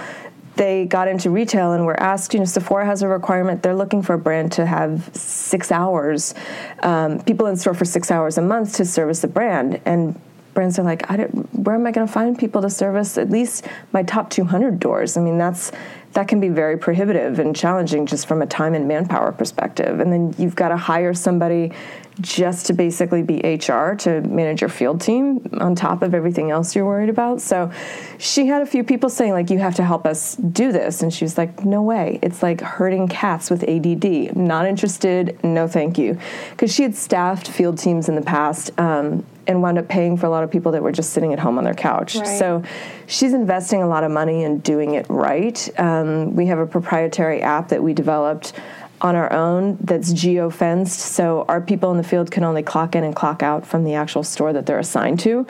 they 0.56 0.84
got 0.84 1.08
into 1.08 1.30
retail 1.30 1.72
and 1.72 1.86
were 1.86 1.98
asked, 1.98 2.34
you 2.34 2.40
know, 2.40 2.46
Sephora 2.46 2.84
has 2.84 3.02
a 3.02 3.08
requirement. 3.08 3.62
They're 3.62 3.74
looking 3.74 4.02
for 4.02 4.14
a 4.14 4.18
brand 4.18 4.52
to 4.52 4.66
have 4.66 5.14
six 5.14 5.72
hours, 5.72 6.34
um, 6.82 7.20
people 7.20 7.46
in 7.46 7.56
store 7.56 7.74
for 7.74 7.84
six 7.84 8.10
hours 8.10 8.36
a 8.36 8.42
month 8.42 8.76
to 8.76 8.84
service 8.84 9.20
the 9.20 9.28
brand. 9.28 9.80
And 9.84 10.20
brands 10.54 10.78
are 10.78 10.82
like, 10.82 11.10
I 11.10 11.16
where 11.24 11.74
am 11.74 11.86
I 11.86 11.92
going 11.92 12.06
to 12.06 12.12
find 12.12 12.38
people 12.38 12.62
to 12.62 12.70
service 12.70 13.16
at 13.16 13.30
least 13.30 13.66
my 13.92 14.02
top 14.02 14.30
200 14.30 14.80
doors? 14.80 15.16
I 15.16 15.20
mean, 15.20 15.38
that's 15.38 15.72
that 16.12 16.26
can 16.26 16.40
be 16.40 16.48
very 16.48 16.76
prohibitive 16.76 17.38
and 17.38 17.54
challenging 17.54 18.04
just 18.04 18.26
from 18.26 18.42
a 18.42 18.46
time 18.46 18.74
and 18.74 18.88
manpower 18.88 19.30
perspective. 19.30 20.00
And 20.00 20.12
then 20.12 20.34
you've 20.38 20.56
got 20.56 20.70
to 20.70 20.76
hire 20.76 21.14
somebody 21.14 21.72
just 22.20 22.66
to 22.66 22.72
basically 22.72 23.22
be 23.22 23.36
HR 23.36 23.94
to 23.94 24.20
manage 24.22 24.60
your 24.60 24.70
field 24.70 25.00
team 25.00 25.48
on 25.58 25.74
top 25.74 26.02
of 26.02 26.14
everything 26.14 26.50
else 26.50 26.74
you're 26.74 26.84
worried 26.84 27.08
about. 27.08 27.40
So 27.40 27.70
she 28.18 28.46
had 28.46 28.62
a 28.62 28.66
few 28.66 28.84
people 28.84 29.08
saying, 29.08 29.32
like, 29.32 29.50
you 29.50 29.58
have 29.58 29.74
to 29.76 29.84
help 29.84 30.06
us 30.06 30.36
do 30.36 30.72
this. 30.72 31.02
And 31.02 31.12
she 31.12 31.24
was 31.24 31.38
like, 31.38 31.64
no 31.64 31.82
way. 31.82 32.18
It's 32.22 32.42
like 32.42 32.60
herding 32.60 33.08
cats 33.08 33.50
with 33.50 33.62
ADD. 33.64 34.36
Not 34.36 34.66
interested. 34.66 35.42
No, 35.44 35.66
thank 35.66 35.98
you. 35.98 36.18
Because 36.50 36.74
she 36.74 36.82
had 36.82 36.94
staffed 36.94 37.48
field 37.48 37.78
teams 37.78 38.08
in 38.08 38.14
the 38.14 38.22
past. 38.22 38.78
Um, 38.78 39.24
and 39.46 39.62
wound 39.62 39.78
up 39.78 39.88
paying 39.88 40.16
for 40.16 40.26
a 40.26 40.30
lot 40.30 40.44
of 40.44 40.50
people 40.50 40.70
that 40.72 40.82
were 40.82 40.92
just 40.92 41.10
sitting 41.10 41.32
at 41.32 41.38
home 41.38 41.58
on 41.58 41.64
their 41.64 41.74
couch. 41.74 42.14
Right. 42.14 42.38
So 42.38 42.62
she's 43.06 43.32
investing 43.32 43.82
a 43.82 43.88
lot 43.88 44.04
of 44.04 44.12
money 44.12 44.44
in 44.44 44.58
doing 44.58 44.94
it 44.94 45.06
right. 45.08 45.68
Um, 45.78 46.36
we 46.36 46.46
have 46.46 46.58
a 46.58 46.66
proprietary 46.66 47.42
app 47.42 47.68
that 47.68 47.82
we 47.82 47.92
developed 47.92 48.52
on 49.00 49.16
our 49.16 49.32
own 49.32 49.78
that's 49.80 50.12
geo 50.12 50.50
fenced, 50.50 50.98
so 50.98 51.44
our 51.48 51.60
people 51.60 51.90
in 51.90 51.96
the 51.96 52.04
field 52.04 52.30
can 52.30 52.44
only 52.44 52.62
clock 52.62 52.94
in 52.94 53.04
and 53.04 53.14
clock 53.14 53.42
out 53.42 53.66
from 53.66 53.84
the 53.84 53.94
actual 53.94 54.22
store 54.22 54.52
that 54.52 54.66
they're 54.66 54.78
assigned 54.78 55.20
to. 55.20 55.46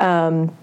Um, 0.00 0.56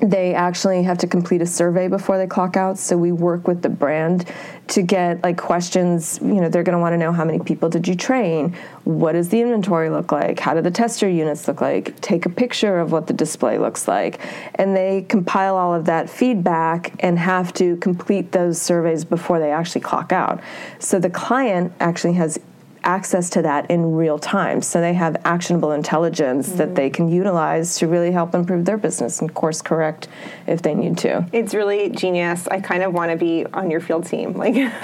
they 0.00 0.34
actually 0.34 0.82
have 0.82 0.98
to 0.98 1.06
complete 1.06 1.40
a 1.40 1.46
survey 1.46 1.88
before 1.88 2.18
they 2.18 2.26
clock 2.26 2.56
out. 2.56 2.78
So 2.78 2.96
we 2.96 3.12
work 3.12 3.48
with 3.48 3.62
the 3.62 3.70
brand 3.70 4.26
to 4.68 4.82
get 4.82 5.22
like 5.22 5.38
questions. 5.38 6.18
You 6.20 6.40
know 6.40 6.48
they're 6.48 6.62
going 6.62 6.74
to 6.74 6.80
want 6.80 6.92
to 6.92 6.98
know 6.98 7.12
how 7.12 7.24
many 7.24 7.38
people 7.38 7.68
did 7.68 7.88
you 7.88 7.94
train? 7.94 8.54
What 8.84 9.12
does 9.12 9.30
the 9.30 9.40
inventory 9.40 9.88
look 9.88 10.12
like? 10.12 10.38
How 10.38 10.54
do 10.54 10.60
the 10.60 10.70
tester 10.70 11.08
units 11.08 11.48
look 11.48 11.60
like? 11.60 11.98
Take 12.00 12.26
a 12.26 12.30
picture 12.30 12.78
of 12.78 12.92
what 12.92 13.06
the 13.06 13.14
display 13.14 13.58
looks 13.58 13.88
like. 13.88 14.20
And 14.56 14.76
they 14.76 15.02
compile 15.08 15.56
all 15.56 15.74
of 15.74 15.86
that 15.86 16.10
feedback 16.10 16.92
and 17.00 17.18
have 17.18 17.52
to 17.54 17.76
complete 17.76 18.32
those 18.32 18.60
surveys 18.60 19.04
before 19.04 19.38
they 19.38 19.50
actually 19.50 19.80
clock 19.80 20.12
out. 20.12 20.40
So 20.78 20.98
the 20.98 21.10
client 21.10 21.72
actually 21.80 22.14
has 22.14 22.38
access 22.86 23.28
to 23.30 23.42
that 23.42 23.70
in 23.70 23.92
real 23.92 24.18
time. 24.18 24.62
So 24.62 24.80
they 24.80 24.94
have 24.94 25.16
actionable 25.24 25.72
intelligence 25.72 26.48
mm-hmm. 26.48 26.58
that 26.58 26.74
they 26.76 26.88
can 26.88 27.08
utilize 27.08 27.76
to 27.78 27.88
really 27.88 28.12
help 28.12 28.34
improve 28.34 28.64
their 28.64 28.78
business 28.78 29.20
and 29.20 29.34
course 29.34 29.60
correct 29.60 30.08
if 30.46 30.62
they 30.62 30.74
need 30.74 30.96
to. 30.98 31.26
It's 31.32 31.52
really 31.52 31.90
genius. 31.90 32.46
I 32.48 32.60
kind 32.60 32.82
of 32.82 32.94
want 32.94 33.10
to 33.10 33.16
be 33.16 33.44
on 33.52 33.70
your 33.70 33.80
field 33.80 34.06
team. 34.06 34.34
Like, 34.34 34.54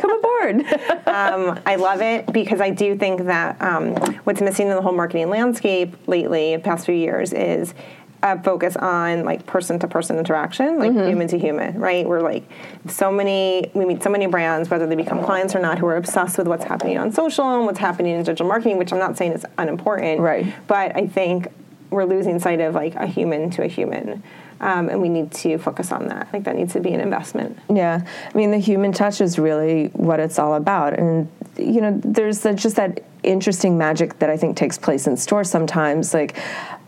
come 0.00 0.10
aboard. 0.18 0.66
um, 1.06 1.60
I 1.64 1.76
love 1.76 2.02
it 2.02 2.30
because 2.32 2.60
I 2.60 2.70
do 2.70 2.98
think 2.98 3.24
that 3.24 3.60
um, 3.62 3.94
what's 4.24 4.40
missing 4.40 4.66
in 4.66 4.74
the 4.74 4.82
whole 4.82 4.92
marketing 4.92 5.30
landscape 5.30 5.96
lately, 6.08 6.58
past 6.58 6.86
few 6.86 6.94
years, 6.94 7.32
is 7.32 7.72
a 8.22 8.42
focus 8.42 8.76
on 8.76 9.24
like 9.24 9.46
person 9.46 9.78
to 9.78 9.86
person 9.88 10.18
interaction, 10.18 10.78
like 10.78 10.90
Mm-hmm. 10.90 11.08
human 11.08 11.28
to 11.28 11.38
human, 11.38 11.78
right? 11.78 12.06
We're 12.06 12.20
like 12.20 12.44
so 12.88 13.12
many, 13.12 13.70
we 13.74 13.84
meet 13.84 14.02
so 14.02 14.10
many 14.10 14.26
brands, 14.26 14.70
whether 14.70 14.86
they 14.86 14.96
become 14.96 15.22
clients 15.22 15.54
or 15.54 15.60
not, 15.60 15.78
who 15.78 15.86
are 15.86 15.96
obsessed 15.96 16.36
with 16.38 16.48
what's 16.48 16.64
happening 16.64 16.98
on 16.98 17.12
social 17.12 17.44
and 17.56 17.64
what's 17.66 17.78
happening 17.78 18.14
in 18.16 18.22
digital 18.24 18.46
marketing, 18.48 18.76
which 18.78 18.92
I'm 18.92 18.98
not 18.98 19.16
saying 19.16 19.32
is 19.32 19.46
unimportant. 19.56 20.20
Right. 20.20 20.52
But 20.66 20.96
I 20.96 21.06
think 21.06 21.48
we're 21.90 22.04
losing 22.04 22.38
sight 22.40 22.60
of 22.60 22.74
like 22.74 22.94
a 22.96 23.06
human 23.06 23.50
to 23.50 23.62
a 23.62 23.68
human. 23.68 24.22
Um, 24.60 24.88
and 24.88 25.00
we 25.00 25.08
need 25.08 25.30
to 25.32 25.56
focus 25.58 25.92
on 25.92 26.08
that. 26.08 26.32
Like 26.32 26.42
that 26.42 26.56
needs 26.56 26.72
to 26.72 26.80
be 26.80 26.92
an 26.92 26.98
investment. 26.98 27.56
Yeah, 27.72 28.04
I 28.34 28.36
mean 28.36 28.50
the 28.50 28.58
human 28.58 28.90
touch 28.90 29.20
is 29.20 29.38
really 29.38 29.86
what 29.92 30.18
it's 30.18 30.36
all 30.40 30.54
about, 30.54 30.98
and 30.98 31.28
you 31.56 31.80
know, 31.80 32.00
there's 32.04 32.40
the, 32.40 32.54
just 32.54 32.74
that 32.74 33.04
interesting 33.22 33.78
magic 33.78 34.18
that 34.18 34.30
I 34.30 34.36
think 34.36 34.56
takes 34.56 34.76
place 34.76 35.06
in 35.06 35.16
store 35.16 35.44
sometimes, 35.44 36.12
like. 36.12 36.36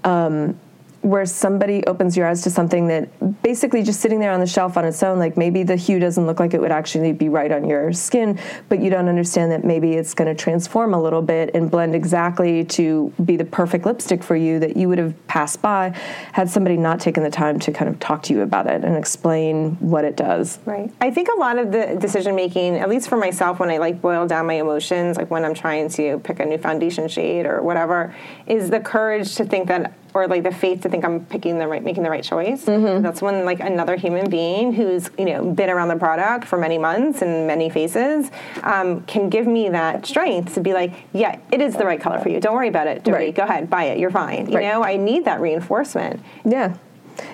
Um, 0.02 0.58
where 1.02 1.25
somebody 1.25 1.85
opens 1.87 2.16
your 2.16 2.26
eyes 2.26 2.42
to 2.42 2.50
something 2.50 2.87
that 2.88 3.42
basically 3.42 3.83
just 3.83 4.00
sitting 4.00 4.21
there 4.21 4.33
on 4.33 4.40
the 4.40 4.47
shelf 4.47 4.76
on 4.76 4.85
its 4.85 5.02
own, 5.02 5.19
like 5.19 5.37
maybe 5.37 5.62
the 5.62 5.76
hue 5.76 5.99
doesn't 5.99 6.26
look 6.26 6.38
like 6.38 6.52
it 6.52 6.61
would 6.61 6.71
actually 6.71 7.12
be 7.12 7.28
right 7.28 7.50
on 7.50 7.66
your 7.66 7.92
skin, 7.92 8.38
but 8.69 8.80
you 8.80 8.90
don't 8.90 9.09
understand 9.09 9.50
that 9.50 9.64
maybe 9.64 9.95
it's 9.95 10.12
going 10.12 10.28
to 10.28 10.40
transform 10.40 10.92
a 10.92 11.00
little 11.00 11.23
bit 11.23 11.54
and 11.54 11.71
blend 11.71 11.95
exactly 11.95 12.64
to 12.64 13.12
be 13.25 13.37
the 13.37 13.45
perfect 13.45 13.87
lipstick 13.87 14.23
for 14.23 14.37
you 14.37 14.59
that 14.59 14.76
you 14.76 14.88
would 14.88 14.99
have 14.99 15.14
passed 15.26 15.62
by 15.62 15.88
had 16.33 16.50
somebody 16.50 16.76
not 16.76 17.00
taken 17.00 17.23
the 17.23 17.30
time 17.30 17.59
to 17.59 17.73
kind 17.73 17.88
of 17.88 17.99
talk 17.99 18.23
to 18.23 18.35
you 18.35 18.42
about 18.42 18.66
it 18.66 18.85
and 18.85 18.97
explain 18.97 19.76
what 19.76 20.04
it 20.04 20.16
does. 20.16 20.59
Right. 20.66 20.92
I 21.00 21.11
think 21.11 21.28
a 21.28 21.38
lot 21.38 21.59
of 21.59 21.73
the 21.73 21.97
decision 21.99 22.35
making, 22.37 22.76
at 22.76 22.90
least 22.90 23.09
for 23.09 23.16
myself, 23.16 23.59
when 23.59 23.71
I 23.71 23.78
like 23.78 24.02
boil 24.02 24.26
down 24.26 24.47
my 24.47 24.54
emotions, 24.54 25.16
like 25.16 25.30
when 25.30 25.45
I'm 25.45 25.54
trying 25.54 25.88
to 25.90 26.19
pick 26.19 26.40
a 26.40 26.45
new 26.45 26.59
foundation 26.59 27.09
shade 27.09 27.47
or 27.47 27.62
whatever, 27.62 28.14
is 28.47 28.69
the 28.69 28.80
courage 28.80 29.35
to 29.37 29.45
think 29.45 29.69
that, 29.69 29.92
or 30.14 30.26
like 30.26 30.43
the 30.43 30.50
faith 30.52 30.83
to 30.83 30.88
think 30.88 31.05
I'm 31.05 31.25
picking 31.26 31.59
the 31.59 31.67
right, 31.67 31.83
making 31.83 32.02
the 32.02 32.11
right 32.11 32.25
choice. 32.25 32.64
That's 32.64 33.23
when 33.23 33.45
like 33.45 33.61
another 33.61 33.97
human 33.97 34.29
being 34.31 34.73
who's 34.73 35.11
you 35.19 35.25
know 35.26 35.52
been 35.52 35.71
around 35.71 35.88
the 35.88 35.97
product 35.97 36.47
for 36.47 36.59
many 36.59 36.79
months 36.79 37.23
and 37.23 37.47
many 37.47 37.71
faces 37.71 38.31
um, 38.62 39.02
can 39.02 39.29
give 39.29 39.47
me 39.47 39.69
that 39.71 40.07
strength 40.07 40.55
to 40.55 40.61
be 40.61 40.73
like, 40.73 40.93
yeah, 41.12 41.38
it 41.52 41.61
is 41.61 41.76
the 41.76 41.85
right 41.85 42.00
color 42.00 42.19
for 42.21 42.29
you. 42.29 42.40
Don't 42.40 42.55
worry 42.55 42.69
about 42.69 42.87
it. 42.87 43.07
Right. 43.07 43.35
Go 43.35 43.43
ahead, 43.45 43.69
buy 43.71 43.85
it. 43.85 43.99
You're 43.99 44.11
fine. 44.11 44.49
You 44.50 44.57
Right. 44.59 44.64
know, 44.67 44.83
I 44.85 44.97
need 44.97 45.25
that 45.26 45.40
reinforcement. 45.40 46.21
Yeah. 46.45 46.76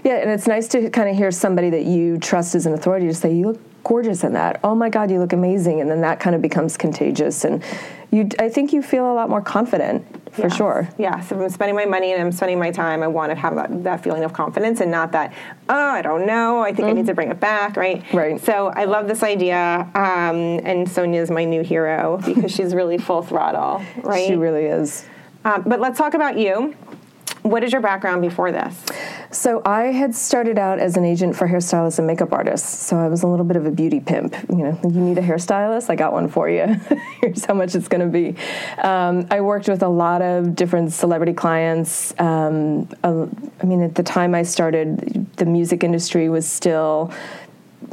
Yeah, 0.02 0.14
and 0.16 0.30
it's 0.30 0.46
nice 0.48 0.66
to 0.68 0.90
kind 0.90 1.08
of 1.08 1.16
hear 1.16 1.30
somebody 1.30 1.70
that 1.70 1.84
you 1.84 2.18
trust 2.18 2.54
as 2.54 2.66
an 2.66 2.72
authority 2.74 3.06
to 3.06 3.14
say, 3.14 3.32
You 3.32 3.48
look 3.48 3.75
gorgeous 3.86 4.24
in 4.24 4.32
that. 4.32 4.58
Oh 4.64 4.74
my 4.74 4.88
God, 4.88 5.10
you 5.10 5.18
look 5.18 5.32
amazing. 5.32 5.80
And 5.80 5.88
then 5.90 6.00
that 6.00 6.18
kind 6.18 6.34
of 6.34 6.42
becomes 6.42 6.76
contagious. 6.76 7.44
And 7.44 7.62
you, 8.10 8.28
I 8.38 8.48
think 8.48 8.72
you 8.72 8.82
feel 8.82 9.10
a 9.10 9.14
lot 9.14 9.28
more 9.30 9.40
confident 9.40 10.04
for 10.32 10.42
Yes. 10.42 10.56
sure. 10.56 10.88
Yes, 10.98 11.30
if 11.32 11.38
I'm 11.38 11.48
spending 11.50 11.74
my 11.76 11.86
money 11.86 12.12
and 12.12 12.20
I'm 12.20 12.32
spending 12.32 12.58
my 12.58 12.70
time, 12.70 13.02
I 13.02 13.06
want 13.06 13.30
to 13.30 13.36
have 13.36 13.54
that, 13.54 13.84
that 13.84 14.02
feeling 14.02 14.24
of 14.24 14.32
confidence 14.32 14.80
and 14.80 14.90
not 14.90 15.12
that, 15.12 15.32
oh, 15.68 15.74
I 15.90 16.02
don't 16.02 16.26
know, 16.26 16.60
I 16.62 16.72
think 16.72 16.88
I 16.88 16.92
need 16.92 17.06
to 17.06 17.14
bring 17.14 17.30
it 17.30 17.40
back, 17.40 17.76
right? 17.76 18.02
Mm-hmm. 18.04 18.16
Right. 18.16 18.44
So 18.44 18.68
I 18.68 18.84
love 18.84 19.08
this 19.08 19.22
idea, 19.22 19.88
um, 19.94 20.60
and 20.64 20.88
Sonia's 20.88 21.30
my 21.30 21.44
new 21.44 21.62
hero 21.62 22.20
because 22.24 22.52
she's 22.52 22.74
really 22.74 22.98
full 22.98 23.22
throttle, 23.22 23.82
right? 24.02 24.26
She 24.26 24.34
really 24.36 24.66
is. 24.66 25.06
um, 25.44 25.62
but 25.66 25.80
let's 25.80 25.96
talk 25.96 26.14
about 26.14 26.36
you. 26.38 26.74
What 27.46 27.62
is 27.62 27.70
your 27.70 27.80
background 27.80 28.22
before 28.22 28.50
this? 28.50 28.76
So 29.30 29.62
I 29.64 29.84
had 29.84 30.16
started 30.16 30.58
out 30.58 30.80
as 30.80 30.96
an 30.96 31.04
agent 31.04 31.36
for 31.36 31.46
hairstylists 31.46 31.98
and 31.98 32.06
makeup 32.06 32.32
artists. 32.32 32.84
So 32.84 32.96
I 32.96 33.06
was 33.06 33.22
a 33.22 33.28
little 33.28 33.44
bit 33.44 33.56
of 33.56 33.64
a 33.66 33.70
beauty 33.70 34.00
pimp. 34.00 34.34
You 34.48 34.56
know, 34.56 34.80
you 34.82 35.00
need 35.00 35.16
a 35.16 35.22
hairstylist, 35.22 35.88
I 35.88 35.94
got 35.94 36.12
one 36.12 36.26
for 36.28 36.48
you. 36.50 36.66
Here's 37.20 37.44
how 37.44 37.54
much 37.54 37.76
it's 37.76 37.86
going 37.86 38.00
to 38.00 38.08
be. 38.08 38.34
Um, 38.82 39.28
I 39.30 39.42
worked 39.42 39.68
with 39.68 39.84
a 39.84 39.88
lot 39.88 40.22
of 40.22 40.56
different 40.56 40.92
celebrity 40.92 41.34
clients. 41.34 42.12
Um, 42.18 42.88
I 43.04 43.64
mean, 43.64 43.80
at 43.80 43.94
the 43.94 44.02
time 44.02 44.34
I 44.34 44.42
started, 44.42 45.28
the 45.36 45.46
music 45.46 45.84
industry 45.84 46.28
was 46.28 46.50
still. 46.50 47.12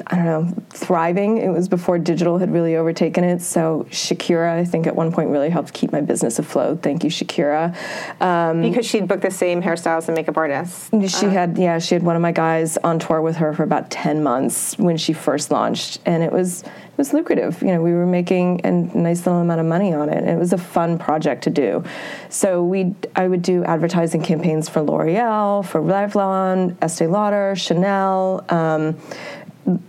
I 0.07 0.15
don't 0.15 0.25
know, 0.25 0.53
thriving. 0.69 1.37
It 1.37 1.49
was 1.49 1.67
before 1.69 1.99
digital 1.99 2.39
had 2.39 2.51
really 2.51 2.75
overtaken 2.75 3.23
it. 3.23 3.41
So 3.41 3.85
Shakira, 3.91 4.57
I 4.57 4.65
think, 4.65 4.87
at 4.87 4.95
one 4.95 5.11
point 5.11 5.29
really 5.29 5.49
helped 5.49 5.73
keep 5.73 5.91
my 5.91 6.01
business 6.01 6.39
afloat. 6.39 6.81
Thank 6.81 7.03
you, 7.03 7.09
Shakira. 7.11 7.75
Um, 8.19 8.61
Because 8.61 8.85
she'd 8.87 9.07
booked 9.07 9.21
the 9.21 9.31
same 9.31 9.61
hairstylist 9.61 10.07
and 10.07 10.15
makeup 10.15 10.35
artists. 10.37 10.89
she 11.19 11.27
had 11.27 11.57
yeah 11.57 11.77
she 11.79 11.95
had 11.95 12.03
one 12.03 12.15
of 12.15 12.21
my 12.21 12.31
guys 12.31 12.77
on 12.77 12.97
tour 12.99 13.21
with 13.21 13.35
her 13.37 13.53
for 13.53 13.63
about 13.63 13.89
10 13.91 14.23
months 14.23 14.77
when 14.77 14.97
she 14.97 15.13
first 15.13 15.51
launched 15.51 15.99
and 16.05 16.23
it 16.23 16.31
was 16.31 16.63
it 16.63 16.97
was 16.97 17.13
lucrative 17.13 17.61
you 17.61 17.67
know 17.69 17.81
we 17.81 17.93
were 17.93 18.05
making 18.05 18.61
a 18.65 18.71
nice 18.71 19.25
little 19.25 19.41
amount 19.41 19.59
of 19.59 19.65
money 19.65 19.93
on 19.93 20.09
it 20.09 20.17
and 20.17 20.29
it 20.29 20.37
was 20.37 20.53
a 20.53 20.57
fun 20.57 20.97
project 20.97 21.43
to 21.43 21.49
do 21.49 21.83
so 22.29 22.63
we 22.63 22.93
I 23.15 23.27
would 23.27 23.41
do 23.41 23.63
advertising 23.63 24.21
campaigns 24.23 24.69
for 24.69 24.81
L'Oreal 24.81 25.65
for 25.65 25.81
Revlon 25.81 26.75
Estee 26.81 27.07
Lauder 27.07 27.55
Chanel 27.55 28.43
um, 28.49 28.97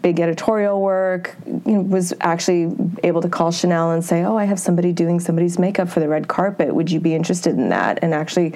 big 0.02 0.20
editorial 0.20 0.80
work 0.80 1.36
you 1.46 1.72
know, 1.72 1.80
was 1.80 2.12
actually 2.20 2.74
able 3.02 3.20
to 3.20 3.28
call 3.28 3.50
chanel 3.50 3.90
and 3.90 4.04
say 4.04 4.22
oh 4.22 4.36
i 4.36 4.44
have 4.44 4.60
somebody 4.60 4.92
doing 4.92 5.18
somebody's 5.18 5.58
makeup 5.58 5.88
for 5.88 6.00
the 6.00 6.08
red 6.08 6.28
carpet. 6.28 6.74
Would 6.74 6.90
you 6.90 7.00
be 7.00 7.14
interested 7.14 7.54
in 7.54 7.70
that? 7.70 7.98
And 8.02 8.14
actually 8.14 8.54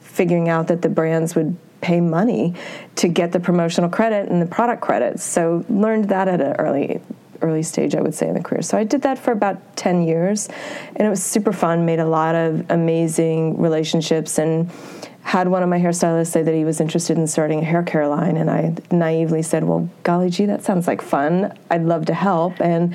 figuring 0.00 0.48
out 0.48 0.68
that 0.68 0.82
the 0.82 0.88
brands 0.88 1.34
would 1.34 1.56
pay 1.80 2.00
money 2.00 2.54
to 2.96 3.08
get 3.08 3.32
the 3.32 3.40
promotional 3.40 3.88
credit 3.88 4.28
and 4.28 4.42
the 4.42 4.46
product 4.46 4.82
credits 4.82 5.24
so 5.24 5.64
learned 5.68 6.10
that 6.10 6.28
at 6.28 6.40
an 6.40 6.54
early 6.58 7.00
early 7.42 7.62
stage 7.62 7.94
i 7.94 8.00
would 8.00 8.14
say 8.14 8.28
in 8.28 8.34
the 8.34 8.42
career. 8.42 8.62
So 8.62 8.76
i 8.76 8.84
did 8.84 9.02
that 9.02 9.18
for 9.18 9.32
about 9.32 9.76
10 9.76 10.02
years 10.02 10.48
and 10.94 11.06
it 11.06 11.10
was 11.10 11.22
super 11.22 11.52
fun 11.52 11.86
made 11.86 12.00
a 12.00 12.06
lot 12.06 12.34
of 12.34 12.70
amazing 12.70 13.60
relationships 13.60 14.38
and 14.38 14.70
had 15.22 15.48
one 15.48 15.62
of 15.62 15.68
my 15.68 15.78
hairstylists 15.78 16.28
say 16.28 16.42
that 16.42 16.54
he 16.54 16.64
was 16.64 16.80
interested 16.80 17.16
in 17.16 17.26
starting 17.26 17.60
a 17.60 17.64
hair 17.64 17.82
care 17.82 18.08
line, 18.08 18.36
and 18.36 18.50
I 18.50 18.74
naively 18.90 19.42
said, 19.42 19.64
"Well, 19.64 19.88
golly 20.02 20.30
gee, 20.30 20.46
that 20.46 20.62
sounds 20.62 20.86
like 20.86 21.02
fun. 21.02 21.52
I'd 21.70 21.84
love 21.84 22.06
to 22.06 22.14
help." 22.14 22.60
And 22.60 22.94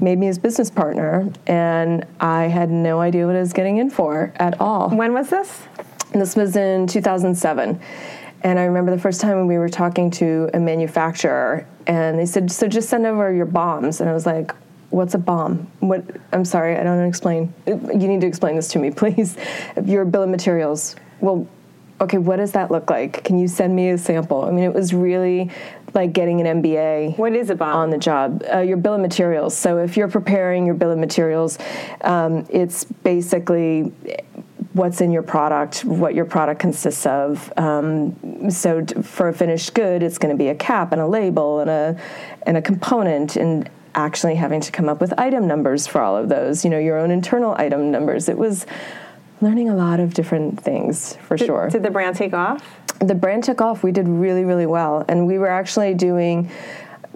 made 0.00 0.18
me 0.18 0.26
his 0.26 0.38
business 0.38 0.70
partner, 0.70 1.28
and 1.46 2.04
I 2.20 2.44
had 2.44 2.70
no 2.70 3.00
idea 3.00 3.26
what 3.26 3.36
I 3.36 3.40
was 3.40 3.52
getting 3.52 3.78
in 3.78 3.90
for 3.90 4.32
at 4.36 4.60
all. 4.60 4.90
When 4.90 5.12
was 5.12 5.28
this? 5.30 5.62
And 6.12 6.20
this 6.20 6.36
was 6.36 6.56
in 6.56 6.86
2007. 6.86 7.80
And 8.42 8.58
I 8.58 8.64
remember 8.64 8.90
the 8.90 9.00
first 9.00 9.20
time 9.20 9.46
we 9.46 9.58
were 9.58 9.68
talking 9.68 10.10
to 10.12 10.48
a 10.54 10.58
manufacturer, 10.58 11.66
and 11.86 12.18
they 12.18 12.26
said, 12.26 12.50
"So 12.50 12.66
just 12.66 12.88
send 12.88 13.06
over 13.06 13.32
your 13.32 13.46
bombs." 13.46 14.00
And 14.00 14.08
I 14.08 14.14
was 14.14 14.26
like, 14.26 14.52
"What's 14.90 15.14
a 15.14 15.18
bomb? 15.18 15.66
What? 15.80 16.02
I'm 16.32 16.44
sorry, 16.44 16.76
I 16.76 16.82
don't 16.82 17.06
explain. 17.06 17.52
You 17.66 17.76
need 18.08 18.22
to 18.22 18.26
explain 18.26 18.56
this 18.56 18.68
to 18.68 18.78
me, 18.78 18.90
please. 19.02 19.36
Your 19.84 20.04
bill 20.04 20.22
of 20.22 20.30
materials. 20.30 20.96
Well, 21.20 21.46
okay, 22.00 22.18
what 22.18 22.36
does 22.36 22.52
that 22.52 22.70
look 22.70 22.90
like? 22.90 23.24
Can 23.24 23.38
you 23.38 23.46
send 23.48 23.74
me 23.76 23.90
a 23.90 23.98
sample? 23.98 24.44
I 24.44 24.50
mean, 24.50 24.64
it 24.64 24.72
was 24.74 24.94
really 24.94 25.50
like 25.92 26.12
getting 26.12 26.40
an 26.46 26.62
MBA 26.62 27.18
What 27.18 27.34
is 27.34 27.50
a 27.50 27.54
bomb? 27.54 27.76
on 27.76 27.90
the 27.90 27.98
job. 27.98 28.44
Uh, 28.52 28.60
your 28.60 28.76
bill 28.76 28.94
of 28.94 29.00
materials. 29.00 29.56
So 29.56 29.78
if 29.78 29.96
you're 29.96 30.08
preparing 30.08 30.64
your 30.64 30.74
bill 30.74 30.92
of 30.92 30.98
materials, 30.98 31.58
um, 32.02 32.46
it's 32.48 32.84
basically 32.84 33.92
what's 34.72 35.00
in 35.00 35.10
your 35.10 35.22
product, 35.22 35.84
what 35.84 36.14
your 36.14 36.24
product 36.24 36.60
consists 36.60 37.04
of. 37.06 37.52
Um, 37.56 38.50
so 38.50 38.82
t- 38.82 39.02
for 39.02 39.28
a 39.28 39.32
finished 39.32 39.74
good, 39.74 40.02
it's 40.02 40.16
going 40.16 40.32
to 40.34 40.38
be 40.38 40.48
a 40.48 40.54
cap 40.54 40.92
and 40.92 41.00
a 41.00 41.06
label 41.06 41.60
and 41.60 41.68
a 41.68 42.00
and 42.46 42.56
a 42.56 42.62
component 42.62 43.36
and 43.36 43.68
actually 43.96 44.36
having 44.36 44.60
to 44.60 44.70
come 44.70 44.88
up 44.88 45.00
with 45.00 45.12
item 45.18 45.48
numbers 45.48 45.88
for 45.88 46.00
all 46.00 46.16
of 46.16 46.28
those. 46.28 46.64
You 46.64 46.70
know, 46.70 46.78
your 46.78 46.98
own 46.98 47.10
internal 47.10 47.54
item 47.58 47.90
numbers. 47.90 48.28
It 48.28 48.38
was 48.38 48.64
learning 49.40 49.68
a 49.68 49.74
lot 49.74 50.00
of 50.00 50.14
different 50.14 50.60
things 50.60 51.16
for 51.16 51.36
Did- 51.36 51.46
sure 51.46 51.68
Did 51.70 51.82
the 51.82 51.90
brand 51.90 52.16
take 52.16 52.34
off? 52.34 52.62
the 53.00 53.14
brand 53.14 53.44
took 53.44 53.60
off. 53.62 53.82
We 53.82 53.92
did 53.92 54.06
really, 54.06 54.44
really 54.44 54.66
well. 54.66 55.04
And 55.08 55.26
we 55.26 55.38
were 55.38 55.48
actually 55.48 55.94
doing 55.94 56.50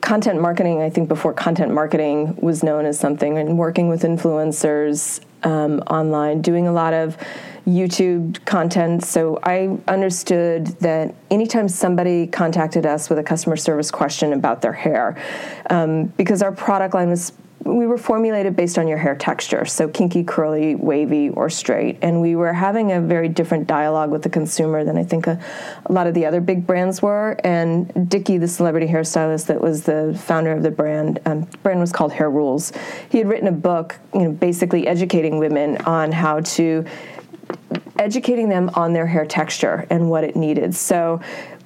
content 0.01 0.41
marketing, 0.41 0.81
I 0.81 0.89
think, 0.91 1.09
before 1.09 1.33
content 1.35 1.73
marketing 1.73 2.37
was 2.41 2.63
known 2.63 2.87
as 2.87 2.99
something, 2.99 3.37
and 3.39 3.59
working 3.59 3.89
with 3.89 4.03
influencers 4.03 5.21
um, 5.45 5.81
online, 5.81 6.41
doing 6.41 6.67
a 6.67 6.73
lot 6.73 6.95
of 6.95 7.19
YouTube 7.67 8.43
content. 8.47 9.05
So 9.05 9.39
I 9.43 9.79
understood 9.89 10.69
that 10.81 11.15
anytime 11.31 11.69
somebody 11.69 12.27
contacted 12.27 12.87
us 12.87 13.09
with 13.11 13.19
a 13.19 13.23
customer 13.23 13.57
service 13.57 13.91
question 13.91 14.33
about 14.33 14.63
their 14.63 14.73
hair, 14.73 15.23
um, 15.71 16.05
because 16.17 16.43
our 16.43 16.53
product 16.53 16.95
line 16.95 17.11
was 17.11 17.33
we 17.65 17.87
were 17.87 17.97
formulated 17.97 18.55
based 18.57 18.79
on 18.79 18.87
your 18.87 18.99
hair 18.99 19.17
texture, 19.17 19.65
so 19.65 19.89
kinky, 19.89 20.23
curly, 20.23 20.75
wavy, 20.75 21.31
or 21.31 21.49
straight. 21.49 21.99
And 22.03 22.21
we 22.21 22.37
were 22.37 22.53
having 22.53 22.93
a 22.93 23.01
very 23.01 23.29
different 23.29 23.67
dialogue 23.67 24.11
with 24.11 24.23
the 24.23 24.29
consumer 24.29 24.85
than 24.85 24.99
I 24.99 25.03
think 25.03 25.27
a, 25.27 25.41
a 25.87 25.93
lot 25.93 26.07
of 26.07 26.15
the 26.15 26.27
other 26.27 26.41
big 26.41 26.67
brands 26.67 27.01
were. 27.01 27.37
And 27.43 28.11
Dickey, 28.11 28.37
the 28.37 28.49
celebrity 28.49 28.87
hairstylist 28.87 29.47
that 29.47 29.61
was 29.61 29.85
the 29.85 30.19
founder 30.25 30.53
of 30.53 30.63
the 30.63 30.71
brand, 30.71 31.21
um, 31.25 31.49
brand 31.63 31.81
was 31.81 31.91
called 31.91 32.13
Hair 32.13 32.31
Rules. 32.31 32.73
He 33.09 33.19
had 33.19 33.29
written 33.29 33.49
a 33.49 33.53
book, 33.53 33.99
you 34.13 34.21
know, 34.21 34.33
basically 34.33 34.87
educating 34.87 35.39
women 35.39 35.79
on 35.79 36.13
how 36.13 36.41
to 36.41 36.85
educating 37.99 38.49
them 38.49 38.71
on 38.75 38.93
their 38.93 39.07
hair 39.07 39.25
texture 39.25 39.87
and 39.91 40.11
what 40.11 40.25
it 40.25 40.37
needed. 40.37 40.75
So 40.75 41.21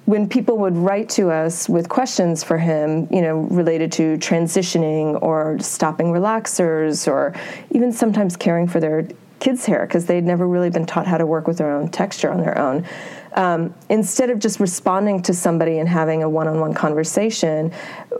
when 0.08 0.26
people 0.26 0.56
would 0.56 0.74
write 0.74 1.06
to 1.06 1.30
us 1.30 1.68
with 1.68 1.90
questions 1.90 2.42
for 2.42 2.56
him, 2.56 3.06
you 3.12 3.20
know, 3.20 3.40
related 3.50 3.92
to 3.92 4.16
transitioning 4.16 5.22
or 5.22 5.58
stopping 5.58 6.06
relaxers 6.06 7.06
or 7.06 7.34
even 7.72 7.92
sometimes 7.92 8.34
caring 8.34 8.66
for 8.66 8.80
their 8.80 9.06
kids' 9.38 9.66
hair 9.66 9.84
because 9.84 10.06
they'd 10.06 10.24
never 10.24 10.48
really 10.48 10.70
been 10.70 10.86
taught 10.86 11.06
how 11.06 11.18
to 11.18 11.26
work 11.26 11.46
with 11.46 11.58
their 11.58 11.70
own 11.70 11.88
texture 11.88 12.30
on 12.30 12.40
their 12.40 12.56
own. 12.56 12.86
Um, 13.38 13.72
instead 13.88 14.30
of 14.30 14.40
just 14.40 14.58
responding 14.58 15.22
to 15.22 15.32
somebody 15.32 15.78
and 15.78 15.88
having 15.88 16.24
a 16.24 16.28
one-on-one 16.28 16.74
conversation, 16.74 17.72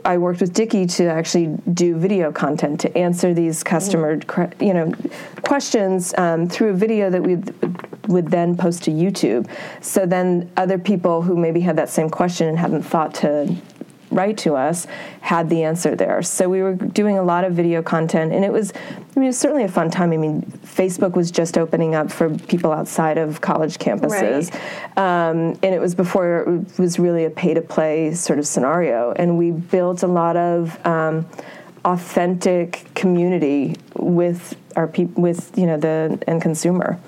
I 0.05 0.17
worked 0.17 0.39
with 0.39 0.53
Dickey 0.53 0.85
to 0.85 1.07
actually 1.07 1.57
do 1.73 1.97
video 1.97 2.31
content 2.31 2.79
to 2.79 2.97
answer 2.97 3.33
these 3.33 3.61
customer, 3.61 4.21
you 4.61 4.73
know, 4.73 4.93
questions 5.41 6.13
um, 6.17 6.47
through 6.47 6.69
a 6.69 6.73
video 6.73 7.09
that 7.09 7.21
we 7.21 7.35
would 8.07 8.29
then 8.29 8.55
post 8.55 8.83
to 8.83 8.91
YouTube. 8.91 9.49
So 9.81 10.05
then 10.05 10.49
other 10.55 10.79
people 10.79 11.21
who 11.21 11.35
maybe 11.35 11.59
had 11.59 11.75
that 11.75 11.89
same 11.89 12.09
question 12.09 12.47
and 12.47 12.57
hadn't 12.57 12.83
thought 12.83 13.13
to 13.15 13.53
write 14.11 14.37
to 14.39 14.55
us 14.55 14.87
had 15.21 15.49
the 15.49 15.63
answer 15.63 15.95
there. 15.95 16.21
So 16.21 16.49
we 16.49 16.61
were 16.61 16.73
doing 16.73 17.17
a 17.17 17.23
lot 17.23 17.43
of 17.43 17.53
video 17.53 17.81
content, 17.81 18.33
and 18.33 18.43
it 18.43 18.51
was, 18.51 18.73
I 18.75 19.19
mean, 19.19 19.25
it 19.25 19.27
was 19.27 19.39
certainly 19.39 19.63
a 19.63 19.69
fun 19.69 19.89
time. 19.89 20.11
I 20.11 20.17
mean, 20.17 20.41
Facebook 20.63 21.13
was 21.13 21.31
just 21.31 21.57
opening 21.57 21.95
up 21.95 22.11
for 22.11 22.29
people 22.37 22.71
outside 22.71 23.17
of 23.17 23.41
college 23.41 23.77
campuses, 23.77 24.51
right. 24.51 24.97
um, 24.97 25.57
and 25.61 25.75
it 25.75 25.79
was 25.79 25.95
before 25.95 26.41
it 26.41 26.79
was 26.79 26.99
really 26.99 27.25
a 27.25 27.29
pay 27.29 27.53
to 27.53 27.61
play 27.61 28.13
sort 28.13 28.39
of 28.39 28.47
scenario. 28.47 29.11
And 29.13 29.37
we 29.37 29.51
built 29.51 30.03
a 30.03 30.07
lot 30.07 30.37
of 30.37 30.85
um, 30.85 31.27
authentic 31.85 32.85
community 32.95 33.75
with 33.95 34.55
our 34.75 34.87
people, 34.87 35.21
with 35.21 35.57
you 35.57 35.65
know 35.65 35.77
the 35.77 36.21
end 36.27 36.41
consumer. 36.41 36.99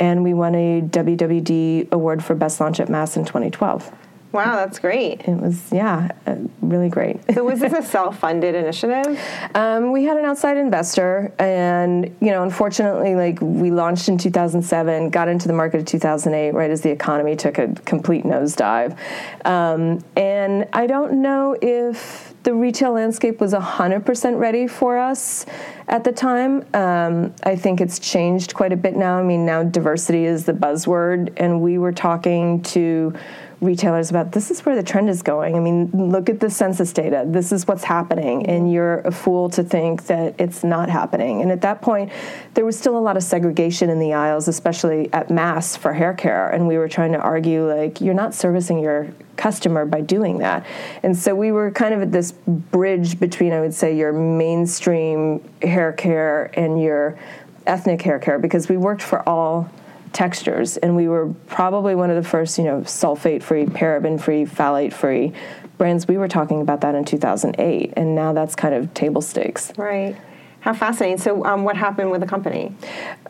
And 0.00 0.22
we 0.22 0.32
won 0.32 0.54
a 0.54 0.80
WWD 0.80 1.90
award 1.90 2.22
for 2.22 2.36
best 2.36 2.60
launch 2.60 2.78
at 2.78 2.88
Mass 2.88 3.16
in 3.16 3.24
2012. 3.24 3.92
Wow, 4.30 4.56
that's 4.56 4.78
great. 4.78 5.22
It 5.22 5.40
was, 5.40 5.72
yeah, 5.72 6.10
uh, 6.26 6.36
really 6.60 6.90
great. 6.90 7.18
so, 7.34 7.44
was 7.44 7.60
this 7.60 7.72
a 7.72 7.82
self 7.82 8.18
funded 8.18 8.54
initiative? 8.54 9.18
Um, 9.54 9.90
we 9.90 10.04
had 10.04 10.18
an 10.18 10.26
outside 10.26 10.58
investor, 10.58 11.32
and, 11.38 12.04
you 12.20 12.30
know, 12.30 12.42
unfortunately, 12.42 13.14
like, 13.14 13.38
we 13.40 13.70
launched 13.70 14.08
in 14.08 14.18
2007, 14.18 15.08
got 15.08 15.28
into 15.28 15.48
the 15.48 15.54
market 15.54 15.78
in 15.78 15.86
2008, 15.86 16.52
right 16.52 16.70
as 16.70 16.82
the 16.82 16.90
economy 16.90 17.36
took 17.36 17.56
a 17.58 17.68
complete 17.86 18.24
nosedive. 18.24 18.98
Um, 19.46 20.04
and 20.14 20.68
I 20.74 20.86
don't 20.86 21.22
know 21.22 21.56
if 21.62 22.34
the 22.42 22.54
retail 22.54 22.92
landscape 22.92 23.40
was 23.40 23.52
100% 23.52 24.38
ready 24.38 24.66
for 24.66 24.98
us 24.98 25.46
at 25.88 26.04
the 26.04 26.12
time. 26.12 26.64
Um, 26.74 27.34
I 27.42 27.56
think 27.56 27.80
it's 27.80 27.98
changed 27.98 28.54
quite 28.54 28.72
a 28.72 28.76
bit 28.76 28.94
now. 28.96 29.18
I 29.18 29.22
mean, 29.22 29.44
now 29.44 29.62
diversity 29.62 30.24
is 30.24 30.44
the 30.44 30.52
buzzword, 30.52 31.32
and 31.38 31.60
we 31.60 31.78
were 31.78 31.92
talking 31.92 32.62
to 32.62 33.14
retailers 33.60 34.10
about 34.10 34.32
this 34.32 34.50
is 34.50 34.64
where 34.64 34.76
the 34.76 34.82
trend 34.82 35.08
is 35.10 35.22
going. 35.22 35.56
I 35.56 35.60
mean, 35.60 35.90
look 35.92 36.28
at 36.28 36.40
the 36.40 36.48
census 36.48 36.92
data. 36.92 37.24
This 37.26 37.50
is 37.50 37.66
what's 37.66 37.84
happening, 37.84 38.46
and 38.46 38.62
mm-hmm. 38.62 38.72
you're 38.72 38.98
a 39.00 39.10
fool 39.10 39.50
to 39.50 39.62
think 39.62 40.06
that 40.06 40.34
it's 40.38 40.62
not 40.62 40.88
happening. 40.88 41.42
And 41.42 41.50
at 41.50 41.60
that 41.62 41.82
point, 41.82 42.12
there 42.54 42.64
was 42.64 42.78
still 42.78 42.96
a 42.96 43.00
lot 43.00 43.16
of 43.16 43.22
segregation 43.22 43.90
in 43.90 43.98
the 43.98 44.12
aisles, 44.12 44.48
especially 44.48 45.12
at 45.12 45.30
mass 45.30 45.76
for 45.76 45.92
hair 45.92 46.14
care. 46.14 46.48
And 46.50 46.68
we 46.68 46.78
were 46.78 46.88
trying 46.88 47.12
to 47.12 47.18
argue, 47.18 47.68
like, 47.68 48.00
you're 48.00 48.14
not 48.14 48.34
servicing 48.34 48.78
your 48.78 49.08
customer 49.36 49.84
by 49.86 50.00
doing 50.00 50.38
that. 50.38 50.66
And 51.02 51.16
so 51.16 51.34
we 51.34 51.52
were 51.52 51.70
kind 51.70 51.94
of 51.94 52.02
at 52.02 52.12
this 52.12 52.32
bridge 52.32 53.18
between, 53.18 53.52
I 53.52 53.60
would 53.60 53.74
say, 53.74 53.96
your 53.96 54.12
mainstream 54.12 55.48
hair 55.62 55.92
care 55.92 56.50
and 56.58 56.80
your 56.80 57.18
ethnic 57.66 58.02
hair 58.02 58.18
care 58.18 58.38
because 58.38 58.68
we 58.68 58.76
worked 58.76 59.02
for 59.02 59.28
all 59.28 59.70
textures, 60.12 60.76
and 60.76 60.96
we 60.96 61.08
were 61.08 61.34
probably 61.46 61.94
one 61.94 62.10
of 62.10 62.22
the 62.22 62.28
first, 62.28 62.58
you 62.58 62.64
know, 62.64 62.80
sulfate-free, 62.80 63.66
paraben-free, 63.66 64.46
phthalate-free 64.46 65.32
brands. 65.76 66.08
We 66.08 66.16
were 66.16 66.28
talking 66.28 66.60
about 66.60 66.80
that 66.82 66.94
in 66.94 67.04
2008, 67.04 67.94
and 67.96 68.14
now 68.14 68.32
that's 68.32 68.54
kind 68.54 68.74
of 68.74 68.92
table 68.94 69.22
stakes. 69.22 69.72
Right. 69.76 70.16
How 70.60 70.74
fascinating. 70.74 71.18
So, 71.18 71.44
um, 71.44 71.62
what 71.62 71.76
happened 71.76 72.10
with 72.10 72.20
the 72.20 72.26
company? 72.26 72.74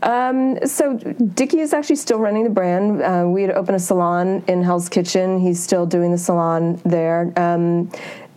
Um, 0.03 0.67
so, 0.67 0.97
Dickey 0.97 1.61
is 1.61 1.75
actually 1.75 1.97
still 1.97 2.19
running 2.19 2.45
the 2.45 2.51
brand. 2.51 3.03
Uh, 3.03 3.27
we 3.29 3.43
had 3.43 3.51
opened 3.51 3.77
a 3.77 3.81
salon 3.81 4.43
in 4.49 4.63
Hell's 4.63 4.89
Kitchen. 4.89 5.39
He's 5.39 5.63
still 5.63 5.85
doing 5.85 6.11
the 6.11 6.19
salon 6.19 6.81
there. 6.85 7.33
Um, 7.37 7.91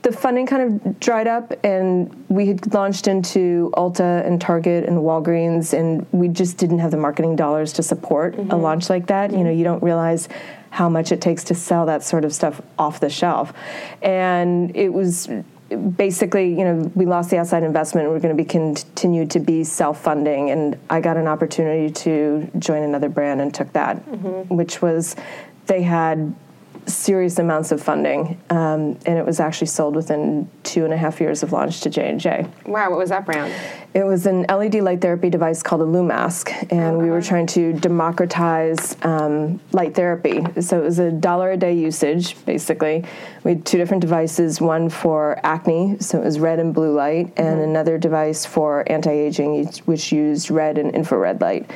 the 0.04 0.12
funding 0.12 0.48
kind 0.48 0.84
of 0.84 1.00
dried 1.00 1.28
up, 1.28 1.54
and 1.64 2.26
we 2.28 2.48
had 2.48 2.74
launched 2.74 3.08
into 3.08 3.72
Ulta 3.76 4.26
and 4.26 4.42
Target 4.42 4.86
and 4.86 4.98
Walgreens, 4.98 5.78
and 5.78 6.08
we 6.12 6.28
just 6.28 6.58
didn't 6.58 6.80
have 6.80 6.92
the 6.92 6.98
marketing 6.98 7.36
dollars 7.36 7.74
to 7.74 7.84
support 7.84 8.36
mm-hmm. 8.36 8.52
a 8.52 8.58
launch 8.58 8.90
like 8.90 9.08
that. 9.08 9.30
Mm-hmm. 9.30 9.38
You 9.38 9.44
know, 9.46 9.52
you 9.52 9.64
don't 9.64 9.84
realize 9.84 10.28
how 10.72 10.90
much 10.90 11.12
it 11.12 11.22
takes 11.22 11.44
to 11.46 11.54
sell 11.54 11.86
that 11.86 12.04
sort 12.04 12.26
of 12.26 12.34
stuff 12.34 12.62
off 12.80 13.00
the 13.00 13.10
shelf, 13.10 13.54
and 14.02 14.76
it 14.76 14.90
was 14.90 15.30
basically, 15.96 16.50
you 16.50 16.66
know, 16.66 16.92
we 16.96 17.06
lost 17.06 17.30
the 17.30 17.38
outside 17.38 17.64
investment. 17.64 18.10
We're 18.10 18.20
going 18.20 18.36
to 18.36 18.44
be 18.44 18.48
continued 18.48 19.32
to 19.32 19.40
be 19.40 19.64
self-funding, 19.64 20.50
and 20.50 20.78
I 20.90 21.00
got 21.00 21.16
an 21.16 21.28
opportunity 21.28 21.92
to 21.92 22.50
join 22.58 22.84
another 22.84 23.08
brand 23.08 23.40
and 23.40 23.54
took 23.54 23.72
that, 23.74 24.04
mm-hmm. 24.06 24.56
which 24.56 24.82
was 24.82 25.16
they 25.68 25.84
had 25.84 26.34
serious 26.86 27.40
amounts 27.40 27.72
of 27.72 27.82
funding, 27.82 28.40
um, 28.50 28.98
and 29.06 29.18
it 29.18 29.26
was 29.26 29.40
actually 29.40 29.68
sold 29.68 29.96
within 29.96 30.50
two 30.64 30.84
and 30.84 30.94
a 30.94 30.98
half 30.98 31.20
years 31.20 31.44
of 31.44 31.52
launch 31.52 31.82
to 31.82 31.90
J 31.90 32.10
and 32.10 32.20
J. 32.20 32.48
Wow, 32.66 32.90
what 32.90 33.00
was 33.00 33.10
that 33.10 33.26
brand? 33.26 33.54
It 33.94 34.06
was 34.06 34.26
an 34.26 34.44
LED 34.44 34.76
light 34.76 35.02
therapy 35.02 35.30
device 35.30 35.62
called 35.62 35.82
a 35.82 35.86
Lumask, 35.86 36.72
and 36.72 36.98
we 36.98 37.10
were 37.10 37.18
uh-huh. 37.18 37.28
trying 37.28 37.48
to 37.48 37.74
democratize 37.74 38.96
um, 39.04 39.60
light 39.74 39.96
therapy. 39.96 40.44
So 40.62 40.80
it 40.80 40.84
was 40.84 41.00
a 41.00 41.12
dollar 41.12 41.52
a 41.52 41.58
day 41.58 41.74
usage, 41.74 42.44
basically. 42.46 43.04
We 43.44 43.52
had 43.52 43.66
two 43.66 43.78
different 43.78 44.02
devices: 44.02 44.62
one 44.62 44.90
for 44.90 45.40
acne, 45.44 45.98
so 46.00 46.20
it 46.20 46.24
was 46.24 46.40
red 46.40 46.60
and 46.60 46.74
blue 46.74 46.94
light, 46.94 47.34
and 47.38 47.58
mm-hmm. 47.58 47.70
another 47.70 47.98
device 47.98 48.46
for 48.46 48.90
anti-aging, 48.90 49.66
which 49.86 50.12
used 50.12 50.50
red 50.50 50.78
and 50.78 50.96
infrared 50.96 51.42
light. 51.42 51.70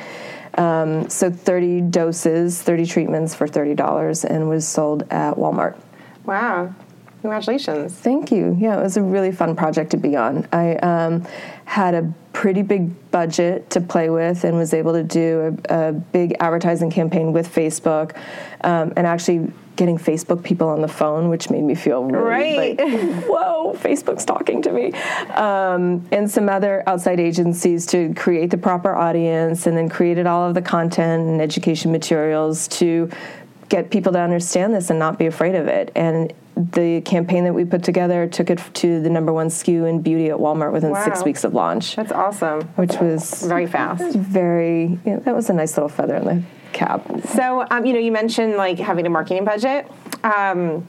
Um, 0.56 1.08
so 1.10 1.30
30 1.30 1.82
doses, 1.82 2.62
30 2.62 2.86
treatments 2.86 3.34
for 3.34 3.46
$30, 3.46 4.24
and 4.24 4.48
was 4.48 4.66
sold 4.66 5.02
at 5.10 5.34
Walmart. 5.36 5.76
Wow. 6.24 6.74
Congratulations. 7.20 7.92
Thank 7.92 8.30
you. 8.30 8.56
Yeah, 8.58 8.78
it 8.78 8.82
was 8.82 8.96
a 8.96 9.02
really 9.02 9.32
fun 9.32 9.56
project 9.56 9.90
to 9.90 9.96
be 9.96 10.16
on. 10.16 10.46
I 10.52 10.76
um, 10.76 11.26
had 11.64 11.94
a 11.94 12.12
pretty 12.32 12.62
big 12.62 13.10
budget 13.10 13.68
to 13.70 13.80
play 13.80 14.10
with 14.10 14.44
and 14.44 14.56
was 14.56 14.72
able 14.72 14.92
to 14.92 15.02
do 15.02 15.58
a, 15.68 15.88
a 15.88 15.92
big 15.92 16.36
advertising 16.38 16.90
campaign 16.90 17.32
with 17.32 17.52
Facebook 17.52 18.16
um, 18.62 18.92
and 18.96 19.06
actually 19.06 19.50
getting 19.76 19.98
Facebook 19.98 20.42
people 20.42 20.68
on 20.68 20.80
the 20.80 20.88
phone, 20.88 21.28
which 21.28 21.50
made 21.50 21.62
me 21.62 21.74
feel 21.74 22.04
really 22.04 22.56
right. 22.56 22.78
like, 22.78 22.80
whoa, 23.26 23.74
Facebook's 23.76 24.24
talking 24.24 24.62
to 24.62 24.72
me. 24.72 24.92
Um, 25.34 26.06
and 26.10 26.30
some 26.30 26.48
other 26.48 26.82
outside 26.86 27.20
agencies 27.20 27.86
to 27.86 28.12
create 28.14 28.50
the 28.50 28.58
proper 28.58 28.94
audience 28.94 29.66
and 29.66 29.76
then 29.76 29.88
created 29.88 30.26
all 30.26 30.48
of 30.48 30.54
the 30.54 30.62
content 30.62 31.28
and 31.28 31.40
education 31.40 31.92
materials 31.92 32.68
to 32.68 33.10
get 33.68 33.90
people 33.90 34.12
to 34.12 34.20
understand 34.20 34.74
this 34.74 34.90
and 34.90 34.98
not 34.98 35.18
be 35.18 35.26
afraid 35.26 35.54
of 35.54 35.66
it. 35.66 35.90
And 35.94 36.32
the 36.56 37.02
campaign 37.02 37.44
that 37.44 37.52
we 37.52 37.64
put 37.64 37.82
together 37.82 38.26
took 38.26 38.48
it 38.48 38.60
to 38.74 39.00
the 39.00 39.10
number 39.10 39.32
one 39.32 39.48
SKU 39.48 39.88
in 39.88 40.00
beauty 40.00 40.30
at 40.30 40.36
Walmart 40.36 40.72
within 40.72 40.92
wow. 40.92 41.04
six 41.04 41.22
weeks 41.22 41.44
of 41.44 41.52
launch. 41.52 41.96
That's 41.96 42.12
awesome. 42.12 42.62
Which 42.76 42.94
was 42.94 43.42
very 43.42 43.66
fast. 43.66 44.16
Very, 44.16 44.98
yeah, 45.04 45.18
that 45.20 45.34
was 45.34 45.50
a 45.50 45.52
nice 45.52 45.76
little 45.76 45.88
feather 45.88 46.14
in 46.16 46.24
the 46.24 46.42
So, 47.34 47.66
um, 47.70 47.86
you 47.86 47.92
know, 47.92 47.98
you 47.98 48.12
mentioned 48.12 48.56
like 48.56 48.78
having 48.78 49.06
a 49.06 49.10
marketing 49.10 49.44
budget. 49.44 49.90
Um, 50.24 50.86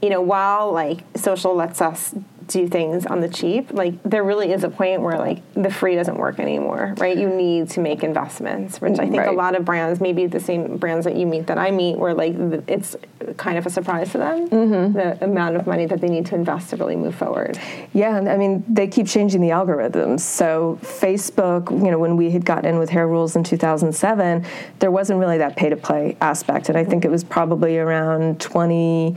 you 0.00 0.08
know, 0.08 0.20
while 0.20 0.72
like 0.72 1.00
social 1.16 1.54
lets 1.54 1.80
us 1.80 2.14
do 2.46 2.68
things 2.68 3.06
on 3.06 3.20
the 3.20 3.28
cheap, 3.28 3.72
like 3.72 4.02
there 4.02 4.24
really 4.24 4.52
is 4.52 4.64
a 4.64 4.68
point 4.68 5.00
where 5.00 5.18
like 5.18 5.40
the 5.54 5.70
free 5.70 5.94
doesn't 5.94 6.16
work 6.16 6.38
anymore, 6.38 6.94
right? 6.98 7.16
You 7.16 7.28
need 7.28 7.70
to 7.70 7.80
make 7.80 8.02
investments, 8.02 8.80
which 8.80 8.98
I 8.98 9.08
think 9.08 9.18
right. 9.18 9.28
a 9.28 9.32
lot 9.32 9.56
of 9.56 9.64
brands, 9.64 10.00
maybe 10.00 10.26
the 10.26 10.40
same 10.40 10.76
brands 10.76 11.04
that 11.04 11.16
you 11.16 11.26
meet 11.26 11.46
that 11.46 11.58
I 11.58 11.70
meet, 11.70 11.98
where 11.98 12.14
like 12.14 12.34
it's 12.68 12.96
kind 13.36 13.58
of 13.58 13.66
a 13.66 13.70
surprise 13.70 14.12
to 14.12 14.18
them 14.18 14.48
mm-hmm. 14.48 14.92
the 14.92 15.24
amount 15.24 15.56
of 15.56 15.66
money 15.66 15.86
that 15.86 16.00
they 16.00 16.08
need 16.08 16.26
to 16.26 16.34
invest 16.34 16.70
to 16.70 16.76
really 16.76 16.96
move 16.96 17.14
forward. 17.14 17.58
Yeah, 17.92 18.16
I 18.16 18.36
mean 18.36 18.64
they 18.68 18.86
keep 18.86 19.06
changing 19.06 19.40
the 19.40 19.50
algorithms. 19.50 20.20
So 20.20 20.78
Facebook, 20.82 21.70
you 21.70 21.90
know, 21.90 21.98
when 21.98 22.16
we 22.16 22.30
had 22.30 22.44
gotten 22.44 22.66
in 22.66 22.78
with 22.78 22.90
Hair 22.90 23.08
Rules 23.08 23.36
in 23.36 23.44
2007, 23.44 24.44
there 24.78 24.90
wasn't 24.90 25.18
really 25.20 25.38
that 25.38 25.56
pay 25.56 25.68
to 25.68 25.76
play 25.76 26.16
aspect, 26.20 26.68
and 26.68 26.78
I 26.78 26.84
think 26.84 27.04
it 27.04 27.10
was 27.10 27.24
probably 27.24 27.78
around 27.78 28.40
20. 28.40 29.16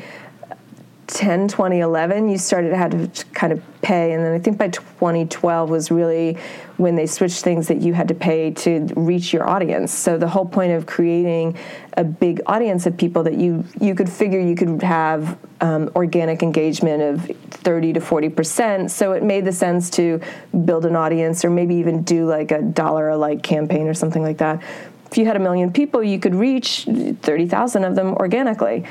10, 1.08 1.48
2011, 1.48 2.28
you 2.28 2.38
started 2.38 2.70
to 2.70 2.78
have 2.78 2.92
to 2.92 3.26
kind 3.28 3.54
of 3.54 3.64
pay. 3.82 4.12
And 4.12 4.24
then 4.24 4.34
I 4.34 4.40
think 4.40 4.58
by 4.58 4.68
2012 4.68 5.70
was 5.70 5.90
really 5.90 6.38
when 6.76 6.96
they 6.96 7.06
switched 7.06 7.44
things 7.44 7.70
that 7.70 7.82
you 7.82 7.94
had 7.94 8.10
to 8.10 8.14
pay 8.14 8.52
to 8.52 8.88
reach 8.96 9.32
your 9.32 9.48
audience. 9.48 9.94
So 9.94 10.18
the 10.18 10.28
whole 10.28 10.46
point 10.46 10.74
of 10.74 10.86
creating 10.86 11.58
a 11.96 12.04
big 12.04 12.42
audience 12.46 12.86
of 12.86 12.98
people 12.98 13.24
that 13.24 13.36
you, 13.36 13.64
you 13.80 13.96
could 13.96 14.10
figure 14.10 14.40
you 14.40 14.56
could 14.56 14.84
have 14.84 15.38
um, 15.62 15.90
organic 15.96 16.44
engagement 16.44 17.02
of 17.02 17.26
30 17.52 17.94
to 17.94 18.00
40%. 18.02 18.90
So 18.90 19.14
it 19.14 19.24
made 19.24 19.46
the 19.46 19.54
sense 19.54 19.90
to 19.92 20.20
build 20.66 20.86
an 20.86 20.98
audience 20.98 21.46
or 21.46 21.50
maybe 21.50 21.76
even 21.76 22.04
do 22.04 22.28
like 22.28 22.52
a 22.52 22.62
dollar 22.62 23.10
a 23.10 23.18
like 23.18 23.44
campaign 23.44 23.88
or 23.88 23.94
something 23.94 24.22
like 24.22 24.40
that. 24.40 24.62
If 25.10 25.18
you 25.18 25.26
had 25.26 25.38
a 25.38 25.40
million 25.40 25.72
people, 25.72 26.04
you 26.04 26.20
could 26.20 26.36
reach 26.36 26.84
30,000 26.84 27.86
of 27.86 27.96
them 27.96 28.14
organically 28.16 28.84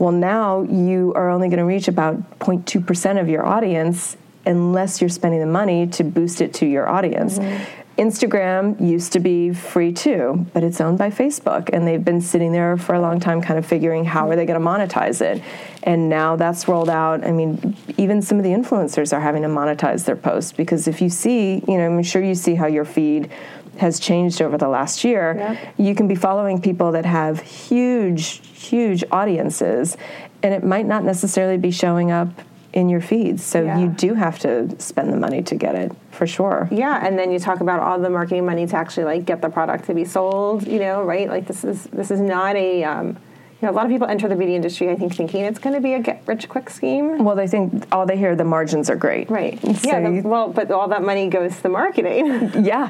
well, 0.00 0.12
now 0.12 0.62
you 0.62 1.12
are 1.14 1.28
only 1.28 1.48
going 1.48 1.58
to 1.58 1.64
reach 1.64 1.86
about 1.86 2.38
0.2% 2.40 3.20
of 3.20 3.28
your 3.28 3.44
audience 3.46 4.16
unless 4.46 5.02
you're 5.02 5.10
spending 5.10 5.40
the 5.40 5.46
money 5.46 5.86
to 5.86 6.02
boost 6.02 6.40
it 6.40 6.54
to 6.54 6.66
your 6.66 6.88
audience. 6.88 7.38
Mm-hmm. 7.38 7.64
Instagram 8.00 8.80
used 8.80 9.12
to 9.12 9.20
be 9.20 9.52
free 9.52 9.92
too, 9.92 10.46
but 10.54 10.64
it's 10.64 10.80
owned 10.80 10.96
by 10.96 11.10
Facebook, 11.10 11.68
and 11.70 11.86
they've 11.86 12.02
been 12.02 12.22
sitting 12.22 12.50
there 12.50 12.78
for 12.78 12.94
a 12.94 13.00
long 13.00 13.20
time, 13.20 13.42
kind 13.42 13.58
of 13.58 13.66
figuring 13.66 14.06
how 14.06 14.30
are 14.30 14.36
they 14.36 14.46
going 14.46 14.58
to 14.58 14.66
monetize 14.66 15.20
it. 15.20 15.42
And 15.82 16.08
now 16.08 16.34
that's 16.34 16.66
rolled 16.66 16.88
out. 16.88 17.22
I 17.26 17.30
mean, 17.30 17.76
even 17.98 18.22
some 18.22 18.38
of 18.38 18.44
the 18.44 18.50
influencers 18.50 19.12
are 19.12 19.20
having 19.20 19.42
to 19.42 19.48
monetize 19.48 20.06
their 20.06 20.16
posts 20.16 20.50
because 20.50 20.88
if 20.88 21.02
you 21.02 21.10
see, 21.10 21.62
you 21.68 21.76
know, 21.76 21.84
I'm 21.84 22.02
sure 22.02 22.24
you 22.24 22.34
see 22.34 22.54
how 22.54 22.66
your 22.66 22.86
feed 22.86 23.30
has 23.78 23.98
changed 24.00 24.42
over 24.42 24.58
the 24.58 24.68
last 24.68 25.04
year. 25.04 25.34
Yep. 25.38 25.74
You 25.78 25.94
can 25.94 26.08
be 26.08 26.14
following 26.14 26.60
people 26.60 26.92
that 26.92 27.04
have 27.06 27.40
huge, 27.40 28.46
huge 28.48 29.04
audiences, 29.10 29.96
and 30.42 30.52
it 30.54 30.64
might 30.64 30.86
not 30.86 31.04
necessarily 31.04 31.56
be 31.58 31.70
showing 31.70 32.10
up 32.10 32.28
in 32.72 32.88
your 32.88 33.00
feeds. 33.00 33.42
So 33.42 33.62
Yeah. 33.62 33.78
you 33.78 33.88
do 33.88 34.14
have 34.14 34.38
to 34.40 34.78
spend 34.80 35.12
the 35.12 35.16
money 35.16 35.42
to 35.42 35.56
get 35.56 35.74
it 35.74 35.92
for 36.12 36.26
sure. 36.26 36.68
Yeah, 36.70 37.04
and 37.04 37.18
then 37.18 37.32
you 37.32 37.38
talk 37.38 37.60
about 37.60 37.80
all 37.80 37.98
the 37.98 38.10
marketing 38.10 38.46
money 38.46 38.66
to 38.66 38.76
actually 38.76 39.04
like 39.04 39.24
get 39.24 39.42
the 39.42 39.48
product 39.48 39.86
to 39.86 39.94
be 39.94 40.04
sold. 40.04 40.66
You 40.66 40.78
know, 40.78 41.02
right? 41.02 41.28
Like 41.28 41.46
this 41.46 41.64
is 41.64 41.84
this 41.86 42.10
is 42.10 42.20
not 42.20 42.56
a. 42.56 42.84
Um, 42.84 43.16
you 43.60 43.66
know, 43.66 43.72
a 43.72 43.76
lot 43.76 43.84
of 43.84 43.90
people 43.90 44.08
enter 44.08 44.26
the 44.26 44.36
beauty 44.36 44.54
industry, 44.54 44.88
I 44.88 44.96
think, 44.96 45.14
thinking 45.14 45.44
it's 45.44 45.58
going 45.58 45.74
to 45.74 45.82
be 45.82 45.92
a 45.92 46.00
get 46.00 46.22
rich 46.26 46.48
quick 46.48 46.70
scheme. 46.70 47.22
Well, 47.24 47.36
they 47.36 47.46
think 47.46 47.86
all 47.92 48.06
they 48.06 48.16
hear 48.16 48.34
the 48.34 48.44
margins 48.44 48.88
are 48.88 48.96
great. 48.96 49.28
Right. 49.30 49.60
So 49.60 49.88
yeah. 49.88 50.00
The, 50.00 50.22
well, 50.26 50.48
but 50.48 50.70
all 50.70 50.88
that 50.88 51.02
money 51.02 51.28
goes 51.28 51.56
to 51.56 51.62
the 51.64 51.68
marketing. 51.68 52.26
yeah, 52.64 52.88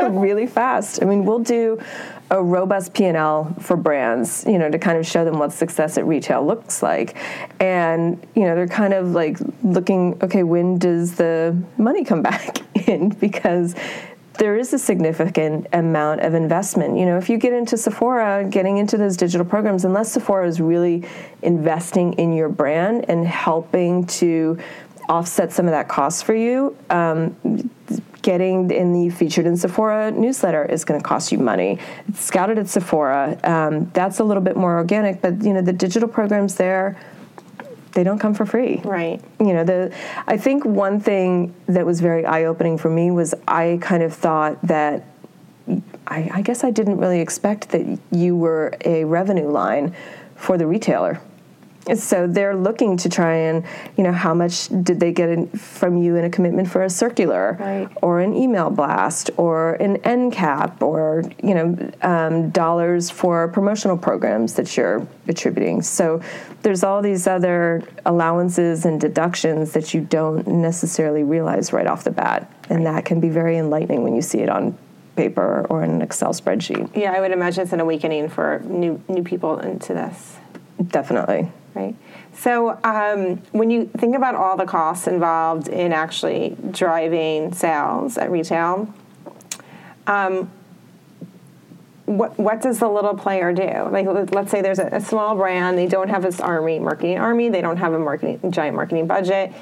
really 0.10 0.48
fast. 0.48 1.00
I 1.00 1.06
mean, 1.06 1.24
we'll 1.24 1.38
do 1.38 1.80
a 2.30 2.42
robust 2.42 2.94
P&L 2.94 3.54
for 3.60 3.76
brands, 3.76 4.44
you 4.46 4.58
know, 4.58 4.70
to 4.70 4.78
kind 4.78 4.98
of 4.98 5.06
show 5.06 5.24
them 5.24 5.38
what 5.38 5.52
success 5.52 5.96
at 5.96 6.06
retail 6.06 6.44
looks 6.44 6.82
like. 6.82 7.16
And, 7.60 8.24
you 8.34 8.42
know, 8.42 8.54
they're 8.54 8.68
kind 8.68 8.94
of 8.94 9.12
like 9.12 9.38
looking, 9.62 10.18
okay, 10.22 10.42
when 10.42 10.78
does 10.78 11.16
the 11.16 11.56
money 11.76 12.04
come 12.04 12.22
back 12.22 12.58
in? 12.88 13.10
Because 13.10 13.74
there 14.34 14.56
is 14.56 14.72
a 14.72 14.78
significant 14.78 15.66
amount 15.72 16.20
of 16.20 16.34
investment. 16.34 16.96
You 16.96 17.04
know, 17.04 17.18
if 17.18 17.28
you 17.28 17.36
get 17.36 17.52
into 17.52 17.76
Sephora, 17.76 18.44
getting 18.44 18.78
into 18.78 18.96
those 18.96 19.16
digital 19.16 19.44
programs, 19.44 19.84
unless 19.84 20.12
Sephora 20.12 20.46
is 20.46 20.60
really 20.60 21.04
investing 21.42 22.14
in 22.14 22.32
your 22.32 22.48
brand 22.48 23.08
and 23.08 23.26
helping 23.26 24.06
to 24.06 24.58
offset 25.08 25.52
some 25.52 25.66
of 25.66 25.72
that 25.72 25.88
cost 25.88 26.24
for 26.24 26.34
you, 26.34 26.76
um, 26.88 27.36
getting 28.22 28.70
in 28.70 28.92
the 28.92 29.10
featured 29.10 29.46
in 29.46 29.56
Sephora 29.56 30.10
newsletter 30.10 30.64
is 30.64 30.84
going 30.84 31.00
to 31.00 31.06
cost 31.06 31.32
you 31.32 31.38
money. 31.38 31.78
It's 32.08 32.22
scouted 32.22 32.58
at 32.58 32.68
Sephora. 32.68 33.38
Um, 33.44 33.90
that's 33.92 34.20
a 34.20 34.24
little 34.24 34.42
bit 34.42 34.56
more 34.56 34.76
organic, 34.76 35.20
but 35.20 35.42
you 35.42 35.52
know 35.52 35.62
the 35.62 35.72
digital 35.72 36.08
programs 36.08 36.54
there, 36.54 36.98
they 37.92 38.04
don't 38.04 38.18
come 38.18 38.34
for 38.34 38.46
free 38.46 38.80
right. 38.84 39.20
you 39.38 39.52
know 39.52 39.64
the 39.64 39.94
i 40.26 40.36
think 40.36 40.64
one 40.64 41.00
thing 41.00 41.54
that 41.66 41.84
was 41.84 42.00
very 42.00 42.24
eye-opening 42.24 42.78
for 42.78 42.90
me 42.90 43.10
was 43.10 43.34
i 43.48 43.78
kind 43.80 44.02
of 44.02 44.12
thought 44.12 44.60
that 44.62 45.04
I, 46.06 46.30
I 46.32 46.42
guess 46.42 46.64
i 46.64 46.70
didn't 46.70 46.98
really 46.98 47.20
expect 47.20 47.70
that 47.70 47.98
you 48.10 48.36
were 48.36 48.74
a 48.84 49.04
revenue 49.04 49.48
line 49.48 49.94
for 50.36 50.56
the 50.56 50.66
retailer 50.66 51.20
so 51.96 52.26
they're 52.26 52.54
looking 52.54 52.96
to 52.98 53.08
try 53.08 53.34
and 53.34 53.64
you 53.96 54.04
know 54.04 54.12
how 54.12 54.34
much 54.34 54.68
did 54.84 55.00
they 55.00 55.12
get 55.12 55.28
in, 55.30 55.46
from 55.48 55.96
you 55.96 56.16
in 56.16 56.24
a 56.24 56.30
commitment 56.30 56.68
for 56.70 56.82
a 56.82 56.90
circular 56.90 57.56
Right. 57.58 57.88
or 58.02 58.20
an 58.20 58.34
email 58.34 58.68
blast 58.70 59.30
or 59.38 59.74
an 59.74 59.96
end 59.98 60.32
cap 60.32 60.82
or 60.82 61.22
you 61.42 61.54
know 61.54 61.90
um, 62.02 62.50
dollars 62.50 63.08
for 63.10 63.48
promotional 63.48 63.96
programs 63.96 64.54
that 64.54 64.76
you're 64.76 65.06
attributing 65.26 65.80
so 65.82 66.20
there's 66.62 66.84
all 66.84 67.00
these 67.00 67.26
other 67.26 67.82
allowances 68.04 68.84
and 68.84 69.00
deductions 69.00 69.72
that 69.72 69.94
you 69.94 70.02
don't 70.02 70.46
necessarily 70.46 71.22
realize 71.22 71.72
right 71.72 71.86
off 71.86 72.04
the 72.04 72.10
bat 72.10 72.50
and 72.68 72.84
that 72.84 73.04
can 73.06 73.20
be 73.20 73.30
very 73.30 73.56
enlightening 73.56 74.02
when 74.04 74.14
you 74.14 74.22
see 74.22 74.38
it 74.40 74.48
on 74.50 74.76
paper 75.16 75.66
or 75.70 75.82
in 75.82 75.90
an 75.90 76.02
excel 76.02 76.32
spreadsheet 76.32 76.94
Yeah, 76.94 77.12
I 77.12 77.20
would 77.20 77.32
imagine 77.32 77.62
it's 77.64 77.72
an 77.72 77.80
awakening 77.80 78.28
for 78.28 78.60
new 78.64 79.02
new 79.08 79.22
people 79.22 79.58
into 79.58 79.94
this. 79.94 80.36
definitely 80.88 81.50
Right. 81.74 81.94
So 82.34 82.78
um, 82.82 83.36
when 83.52 83.70
you 83.70 83.86
think 83.86 84.16
about 84.16 84.34
all 84.34 84.56
the 84.56 84.66
costs 84.66 85.06
involved 85.06 85.68
in 85.68 85.92
actually 85.92 86.56
driving 86.70 87.52
sales 87.52 88.18
at 88.18 88.30
retail, 88.30 88.92
um, 90.06 90.50
what 92.06 92.36
what 92.38 92.60
does 92.60 92.80
the 92.80 92.88
little 92.88 93.14
player 93.14 93.52
do? 93.52 93.88
Like, 93.90 94.06
let- 94.06 94.34
let's 94.34 94.50
say 94.50 94.62
there's 94.62 94.80
a, 94.80 94.86
a 94.86 95.00
small 95.00 95.36
brand, 95.36 95.78
they 95.78 95.86
don't 95.86 96.08
have 96.08 96.22
this 96.22 96.40
army 96.40 96.78
marketing 96.80 97.18
army, 97.18 97.48
they 97.50 97.60
don't 97.60 97.76
have 97.76 97.92
a 97.92 97.98
marketing 97.98 98.40
giant 98.50 98.74
marketing 98.74 99.06
budget, 99.06 99.52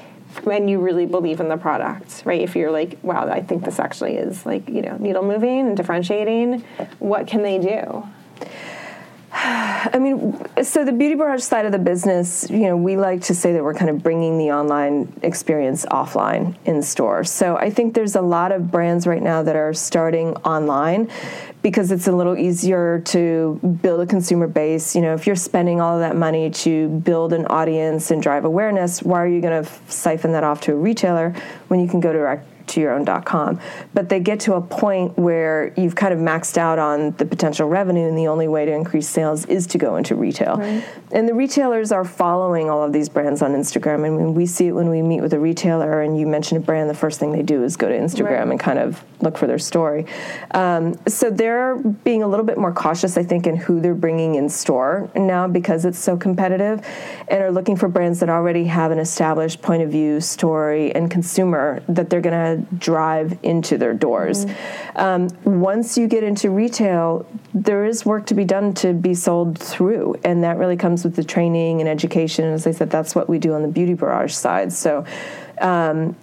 and 0.49 0.69
you 0.69 0.79
really 0.79 1.05
believe 1.05 1.39
in 1.39 1.47
the 1.47 1.57
product, 1.57 2.23
right? 2.25 2.41
If 2.41 2.55
you're 2.55 2.71
like, 2.71 2.97
wow, 3.03 3.27
I 3.29 3.41
think 3.41 3.65
this 3.65 3.79
actually 3.79 4.15
is 4.15 4.45
like 4.47 4.67
you 4.67 4.81
know 4.81 4.97
needle 4.97 5.23
moving 5.23 5.67
and 5.67 5.77
differentiating, 5.77 6.61
what 6.97 7.27
can 7.27 7.43
they 7.43 7.59
do? 7.59 8.07
I 9.33 9.99
mean, 9.99 10.41
so 10.63 10.83
the 10.83 10.91
beauty 10.91 11.13
barrage 11.13 11.43
side 11.43 11.65
of 11.65 11.71
the 11.71 11.79
business, 11.79 12.49
you 12.49 12.61
know, 12.61 12.75
we 12.75 12.97
like 12.97 13.21
to 13.23 13.35
say 13.35 13.53
that 13.53 13.63
we're 13.63 13.75
kind 13.75 13.89
of 13.89 14.01
bringing 14.01 14.39
the 14.39 14.51
online 14.51 15.13
experience 15.21 15.85
offline 15.85 16.55
in 16.65 16.81
store. 16.81 17.23
So 17.23 17.55
I 17.55 17.69
think 17.69 17.93
there's 17.93 18.15
a 18.15 18.21
lot 18.21 18.51
of 18.51 18.71
brands 18.71 19.05
right 19.05 19.21
now 19.21 19.43
that 19.43 19.55
are 19.55 19.73
starting 19.73 20.35
online 20.37 21.11
because 21.61 21.91
it's 21.91 22.07
a 22.07 22.11
little 22.11 22.37
easier 22.37 22.99
to 22.99 23.59
build 23.83 23.99
a 23.99 24.07
consumer 24.07 24.47
base. 24.47 24.95
You 24.95 25.01
know, 25.01 25.13
if 25.13 25.27
you're 25.27 25.35
spending 25.35 25.79
all 25.79 25.93
of 25.93 25.99
that 25.99 26.15
money 26.15 26.49
to 26.49 26.89
build 26.89 27.31
an 27.33 27.45
audience 27.47 28.09
and 28.09 28.23
drive 28.23 28.45
awareness, 28.45 29.03
why 29.03 29.21
are 29.21 29.27
you 29.27 29.41
going 29.41 29.63
to 29.63 29.71
siphon 29.89 30.31
that 30.31 30.43
off 30.43 30.61
to 30.61 30.71
a 30.71 30.75
retailer 30.75 31.35
when 31.67 31.79
you 31.79 31.87
can 31.87 31.99
go 31.99 32.11
direct 32.11 32.47
to 32.69 32.81
your 32.81 32.93
own.com. 32.93 33.59
But 33.93 34.09
they 34.09 34.19
get 34.19 34.39
to 34.41 34.53
a 34.53 34.61
point 34.61 35.17
where 35.17 35.73
you've 35.77 35.95
kind 35.95 36.13
of 36.13 36.19
maxed 36.19 36.57
out 36.57 36.79
on 36.79 37.11
the 37.17 37.25
potential 37.25 37.67
revenue, 37.67 38.07
and 38.07 38.17
the 38.17 38.27
only 38.27 38.47
way 38.47 38.65
to 38.65 38.71
increase 38.71 39.07
sales 39.07 39.45
is 39.45 39.67
to 39.67 39.77
go 39.77 39.95
into 39.95 40.15
retail. 40.15 40.59
And 41.11 41.27
the 41.27 41.33
retailers 41.33 41.91
are 41.91 42.05
following 42.05 42.69
all 42.69 42.83
of 42.83 42.93
these 42.93 43.09
brands 43.09 43.41
on 43.41 43.51
Instagram. 43.53 44.01
Mean, 44.01 44.33
we 44.33 44.45
see 44.45 44.67
it 44.67 44.71
when 44.71 44.89
we 44.89 45.01
meet 45.01 45.21
with 45.21 45.33
a 45.33 45.39
retailer, 45.39 46.01
and 46.01 46.19
you 46.19 46.25
mention 46.27 46.57
a 46.57 46.59
brand, 46.59 46.89
the 46.89 46.93
first 46.93 47.19
thing 47.19 47.31
they 47.31 47.41
do 47.43 47.63
is 47.63 47.75
go 47.77 47.87
to 47.89 47.95
Instagram 47.95 48.29
Right. 48.29 48.47
and 48.51 48.59
kind 48.59 48.79
of 48.79 49.03
look 49.21 49.37
for 49.37 49.47
their 49.47 49.59
story. 49.59 50.05
Um, 50.51 50.97
so 51.07 51.29
they're 51.29 51.75
being 51.77 52.23
a 52.23 52.27
little 52.27 52.45
bit 52.45 52.57
more 52.57 52.71
cautious, 52.71 53.17
I 53.17 53.23
think, 53.23 53.47
in 53.47 53.55
who 53.57 53.79
they're 53.81 53.93
bringing 53.95 54.35
in 54.35 54.49
store 54.49 55.09
now 55.15 55.47
because 55.47 55.85
it's 55.85 55.99
so 55.99 56.15
competitive, 56.17 56.85
and 57.27 57.41
are 57.43 57.51
looking 57.51 57.75
for 57.75 57.87
brands 57.87 58.19
that 58.19 58.29
already 58.29 58.65
have 58.65 58.91
an 58.91 58.99
established 58.99 59.61
point 59.61 59.81
of 59.83 59.89
view, 59.89 60.21
story, 60.21 60.93
and 60.93 61.09
consumer 61.11 61.81
that 61.89 62.09
they're 62.09 62.21
going 62.21 62.57
to 62.57 62.58
drive 62.77 63.37
into 63.43 63.77
their 63.77 63.93
doors. 63.93 64.45
Um, 64.95 65.29
once 65.43 65.97
you 65.97 66.07
get 66.07 66.23
into 66.23 66.49
retail, 66.49 67.25
there 67.53 67.85
is 67.85 68.05
work 68.05 68.25
to 68.27 68.33
be 68.33 68.45
done 68.45 68.73
to 68.75 68.93
be 68.93 69.13
sold 69.13 69.57
through, 69.57 70.15
and 70.23 70.43
that 70.43 70.57
really 70.57 70.77
comes 70.77 71.03
with 71.03 71.15
the 71.15 71.23
training 71.23 71.79
and 71.79 71.89
education. 71.89 72.45
As 72.45 72.67
I 72.67 72.71
said, 72.71 72.89
that's 72.89 73.15
what 73.15 73.29
we 73.29 73.39
do 73.39 73.53
on 73.53 73.61
the 73.61 73.67
Beauty 73.67 73.93
Barrage 73.93 74.33
side. 74.33 74.71
So. 74.73 75.05
Um, 75.61 76.15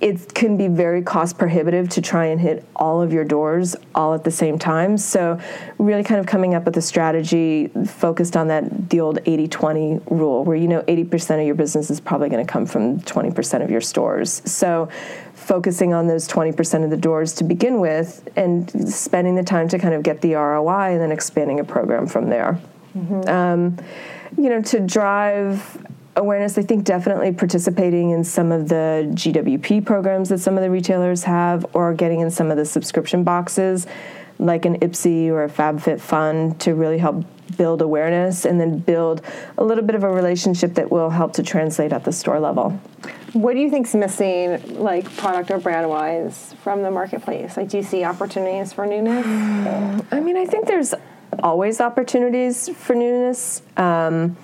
it 0.00 0.32
can 0.32 0.56
be 0.56 0.68
very 0.68 1.02
cost 1.02 1.38
prohibitive 1.38 1.88
to 1.90 2.00
try 2.00 2.26
and 2.26 2.40
hit 2.40 2.64
all 2.76 3.02
of 3.02 3.12
your 3.12 3.24
doors 3.24 3.74
all 3.94 4.14
at 4.14 4.22
the 4.22 4.30
same 4.30 4.58
time. 4.58 4.96
So, 4.96 5.40
really 5.78 6.04
kind 6.04 6.20
of 6.20 6.26
coming 6.26 6.54
up 6.54 6.64
with 6.64 6.76
a 6.76 6.82
strategy 6.82 7.68
focused 7.86 8.36
on 8.36 8.48
that 8.48 8.90
the 8.90 9.00
old 9.00 9.18
80-20 9.24 10.10
rule 10.10 10.44
where 10.44 10.56
you 10.56 10.68
know 10.68 10.82
80% 10.82 11.40
of 11.40 11.46
your 11.46 11.56
business 11.56 11.90
is 11.90 12.00
probably 12.00 12.28
going 12.28 12.44
to 12.44 12.50
come 12.50 12.64
from 12.64 13.00
20% 13.00 13.64
of 13.64 13.70
your 13.70 13.80
stores. 13.80 14.40
So, 14.44 14.88
focusing 15.34 15.94
on 15.94 16.06
those 16.06 16.28
20% 16.28 16.84
of 16.84 16.90
the 16.90 16.96
doors 16.96 17.32
to 17.34 17.44
begin 17.44 17.80
with 17.80 18.28
and 18.36 18.92
spending 18.92 19.34
the 19.34 19.42
time 19.42 19.68
to 19.68 19.78
kind 19.78 19.94
of 19.94 20.02
get 20.02 20.20
the 20.20 20.34
ROI 20.34 20.92
and 20.92 21.00
then 21.00 21.10
expanding 21.10 21.58
a 21.58 21.64
program 21.64 22.06
from 22.06 22.28
there. 22.28 22.60
Um, 23.28 23.78
you 24.36 24.48
know, 24.48 24.60
to 24.62 24.80
drive 24.80 25.86
awareness, 26.18 26.58
I 26.58 26.62
think 26.62 26.84
definitely 26.84 27.32
participating 27.32 28.10
in 28.10 28.24
some 28.24 28.52
of 28.52 28.68
the 28.68 29.08
GWP 29.14 29.86
programs 29.86 30.28
that 30.28 30.38
some 30.38 30.56
of 30.56 30.62
the 30.62 30.70
retailers 30.70 31.24
have, 31.24 31.64
or 31.72 31.94
getting 31.94 32.20
in 32.20 32.30
some 32.30 32.50
of 32.50 32.56
the 32.56 32.64
subscription 32.64 33.24
boxes, 33.24 33.86
like 34.38 34.64
an 34.64 34.78
Ipsy 34.80 35.28
or 35.28 35.44
a 35.44 35.48
FabFitFun, 35.48 36.58
to 36.58 36.74
really 36.74 36.98
help 36.98 37.24
build 37.56 37.80
awareness 37.80 38.44
and 38.44 38.60
then 38.60 38.78
build 38.78 39.22
a 39.56 39.64
little 39.64 39.82
bit 39.82 39.94
of 39.94 40.04
a 40.04 40.08
relationship 40.08 40.74
that 40.74 40.90
will 40.90 41.10
help 41.10 41.32
to 41.32 41.42
translate 41.42 41.92
at 41.92 42.04
the 42.04 42.12
store 42.12 42.38
level. 42.38 42.70
What 43.32 43.54
do 43.54 43.60
you 43.60 43.70
think's 43.70 43.94
missing, 43.94 44.78
like 44.78 45.04
product 45.16 45.50
or 45.50 45.58
brand 45.58 45.88
wise, 45.88 46.54
from 46.62 46.82
the 46.82 46.90
marketplace? 46.90 47.56
Like, 47.56 47.68
do 47.68 47.78
you 47.78 47.82
see 47.82 48.04
opportunities 48.04 48.72
for 48.72 48.86
newness? 48.86 49.24
I 50.12 50.20
mean, 50.20 50.36
I 50.36 50.46
think 50.46 50.66
there's 50.66 50.94
always 51.42 51.80
opportunities 51.80 52.68
for 52.70 52.94
newness. 52.94 53.62
Um, 53.76 54.36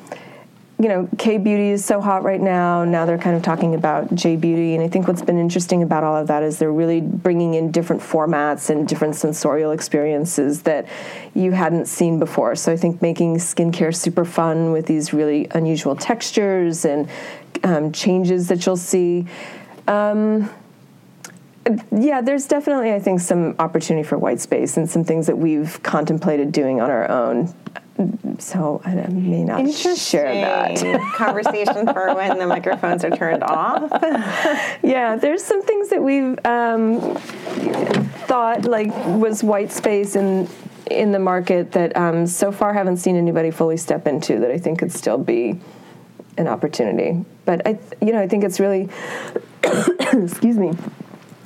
you 0.85 0.91
know, 0.91 1.09
K 1.17 1.39
Beauty 1.39 1.71
is 1.71 1.83
so 1.83 1.99
hot 1.99 2.25
right 2.25 2.43
now. 2.43 2.85
Now 2.85 3.07
they're 3.07 3.17
kind 3.17 3.35
of 3.35 3.43
talking 3.43 3.75
about 3.75 4.15
J 4.15 4.37
Beauty. 4.37 4.75
And 4.75 4.85
I 4.85 4.89
think 4.89 5.09
what's 5.09 5.23
been 5.23 5.39
interesting 5.39 5.83
about 5.83 6.05
all 6.05 6.15
of 6.15 6.27
that 6.27 6.43
is 6.43 6.59
they're 6.59 6.71
really 6.71 7.01
bringing 7.01 7.55
in 7.55 7.71
different 7.71 8.03
formats 8.03 8.69
and 8.69 8.87
different 8.87 9.17
sensorial 9.17 9.71
experiences 9.71 10.61
that 10.65 10.87
you 11.33 11.53
hadn't 11.53 11.87
seen 11.87 12.19
before. 12.19 12.55
So 12.55 12.71
I 12.71 12.77
think 12.77 13.01
making 13.01 13.37
skincare 13.37 13.97
super 13.97 14.27
fun 14.27 14.73
with 14.73 14.85
these 14.85 15.15
really 15.15 15.47
unusual 15.53 15.97
textures 15.97 16.85
and 16.85 17.09
um, 17.63 17.91
changes 17.91 18.49
that 18.49 18.67
you'll 18.67 18.77
see. 18.77 19.25
Um, 19.89 20.51
yeah, 21.97 22.21
there's 22.21 22.47
definitely, 22.47 22.93
I 22.93 23.01
think, 23.01 23.21
some 23.21 23.55
opportunity 23.59 24.07
for 24.07 24.19
white 24.19 24.39
space 24.39 24.77
and 24.77 24.91
some 24.91 25.03
things 25.03 25.29
that 25.29 25.39
we've 25.39 25.83
contemplated 25.83 26.53
doing 26.53 26.83
on 26.83 26.91
our 26.91 27.11
own. 27.11 27.55
So 28.39 28.83
I 28.85 28.95
may 28.95 29.45
not 29.45 29.73
share 29.73 30.35
that. 30.35 31.13
Conversation 31.17 31.87
for 31.87 32.15
when 32.15 32.39
the 32.39 32.47
microphones 32.47 33.05
are 33.05 33.11
turned 33.11 33.45
off. 33.45 33.89
yeah, 34.83 35.17
there's 35.17 35.45
some 35.45 35.63
things 35.63 35.91
that 35.91 36.03
we've 36.03 36.37
um, 36.45 37.15
thought 38.27 38.65
like 38.65 38.89
was 39.07 39.45
white 39.45 39.71
space 39.71 40.17
in 40.17 40.49
in 40.91 41.13
the 41.13 41.19
market 41.19 41.73
that 41.73 41.97
um, 41.97 42.27
so 42.27 42.53
far 42.53 42.75
haven't 42.75 42.99
seen 42.99 43.17
anybody 43.17 43.51
fully 43.51 43.77
step 43.77 44.07
into 44.07 44.39
that 44.41 44.51
I 44.51 44.59
think 44.59 44.81
could 44.81 44.93
still 44.93 45.19
be 45.19 45.59
an 46.37 46.49
opportunity. 46.49 47.25
But 47.45 47.67
I, 47.67 47.79
you 48.01 48.13
know, 48.13 48.21
I 48.21 48.29
think 48.29 48.45
it's 48.45 48.61
really, 48.61 48.89
excuse 50.13 50.57
me, 50.57 50.73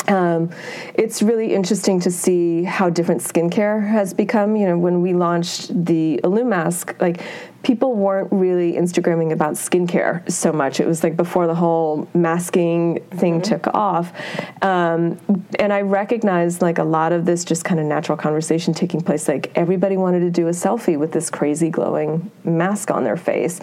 um, 0.08 0.50
it's 0.94 1.22
really 1.22 1.54
interesting 1.54 2.00
to 2.00 2.10
see 2.10 2.64
how 2.64 2.90
different 2.90 3.20
skincare 3.20 3.86
has 3.86 4.14
become. 4.14 4.56
You 4.56 4.68
know, 4.68 4.78
when 4.78 5.02
we 5.02 5.12
launched 5.12 5.84
the 5.84 6.20
Illumask, 6.24 7.00
like 7.00 7.20
people 7.62 7.94
weren't 7.94 8.32
really 8.32 8.72
Instagramming 8.72 9.32
about 9.32 9.54
skincare 9.54 10.28
so 10.30 10.52
much. 10.52 10.80
It 10.80 10.86
was 10.86 11.02
like 11.02 11.16
before 11.16 11.46
the 11.46 11.54
whole 11.54 12.08
masking 12.14 13.00
thing 13.10 13.40
mm-hmm. 13.40 13.54
took 13.54 13.66
off. 13.74 14.12
Um, 14.62 15.20
and 15.58 15.72
I 15.72 15.82
recognized 15.82 16.62
like 16.62 16.78
a 16.78 16.84
lot 16.84 17.12
of 17.12 17.26
this 17.26 17.44
just 17.44 17.64
kind 17.64 17.80
of 17.80 17.86
natural 17.86 18.16
conversation 18.16 18.72
taking 18.72 19.00
place. 19.00 19.28
Like 19.28 19.52
everybody 19.54 19.96
wanted 19.96 20.20
to 20.20 20.30
do 20.30 20.46
a 20.48 20.52
selfie 20.52 20.98
with 20.98 21.12
this 21.12 21.30
crazy 21.30 21.68
glowing 21.68 22.30
mask 22.44 22.90
on 22.90 23.04
their 23.04 23.16
face. 23.16 23.60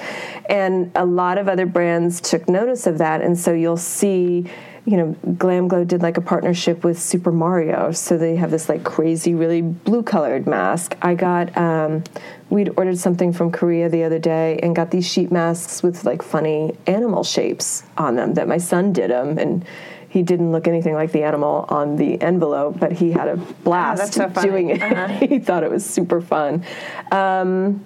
And 0.49 0.91
a 0.95 1.05
lot 1.05 1.37
of 1.37 1.47
other 1.47 1.65
brands 1.65 2.21
took 2.21 2.47
notice 2.47 2.85
of 2.85 2.97
that. 2.99 3.21
And 3.21 3.37
so 3.37 3.53
you'll 3.53 3.77
see 3.77 4.45
you 4.85 4.97
know, 4.97 5.15
GlamGlow 5.25 5.87
did 5.87 6.03
like 6.03 6.17
a 6.17 6.21
partnership 6.21 6.83
with 6.83 7.01
Super 7.01 7.31
Mario, 7.31 7.91
so 7.91 8.17
they 8.17 8.35
have 8.35 8.51
this 8.51 8.69
like 8.69 8.83
crazy, 8.83 9.33
really 9.33 9.61
blue 9.61 10.03
colored 10.03 10.45
mask. 10.45 10.95
I 11.01 11.15
got, 11.15 11.57
um, 11.57 12.03
we'd 12.51 12.69
ordered 12.77 12.99
something 12.99 13.33
from 13.33 13.51
Korea 13.51 13.89
the 13.89 14.03
other 14.03 14.19
day 14.19 14.59
and 14.61 14.75
got 14.75 14.91
these 14.91 15.07
sheet 15.07 15.31
masks 15.31 15.81
with 15.81 16.03
like 16.05 16.21
funny 16.21 16.77
animal 16.85 17.23
shapes 17.23 17.83
on 17.97 18.15
them 18.15 18.35
that 18.35 18.47
my 18.47 18.59
son 18.59 18.93
did 18.93 19.09
them 19.09 19.39
and 19.39 19.65
he 20.07 20.21
didn't 20.21 20.51
look 20.51 20.67
anything 20.67 20.93
like 20.93 21.11
the 21.11 21.23
animal 21.23 21.65
on 21.67 21.97
the 21.97 22.21
envelope, 22.21 22.79
but 22.79 22.93
he 22.93 23.11
had 23.11 23.27
a 23.27 23.35
blast 23.35 24.17
oh, 24.17 24.31
so 24.33 24.41
doing 24.41 24.69
it. 24.69 24.81
Uh-huh. 24.81 25.07
he 25.27 25.39
thought 25.39 25.63
it 25.63 25.71
was 25.71 25.85
super 25.85 26.21
fun. 26.21 26.63
Um, 27.11 27.85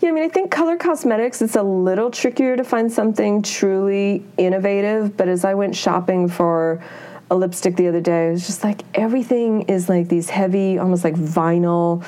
yeah, 0.00 0.08
I 0.08 0.12
mean, 0.12 0.24
I 0.24 0.28
think 0.28 0.50
color 0.50 0.76
cosmetics, 0.76 1.42
it's 1.42 1.56
a 1.56 1.62
little 1.62 2.10
trickier 2.10 2.56
to 2.56 2.64
find 2.64 2.90
something 2.90 3.42
truly 3.42 4.24
innovative. 4.36 5.16
But 5.16 5.28
as 5.28 5.44
I 5.44 5.54
went 5.54 5.74
shopping 5.74 6.28
for 6.28 6.82
a 7.30 7.36
lipstick 7.36 7.76
the 7.76 7.88
other 7.88 8.00
day, 8.00 8.28
it 8.28 8.32
was 8.32 8.46
just 8.46 8.62
like 8.62 8.82
everything 8.94 9.62
is 9.62 9.88
like 9.88 10.08
these 10.08 10.30
heavy, 10.30 10.78
almost 10.78 11.04
like 11.04 11.14
vinyl. 11.14 12.04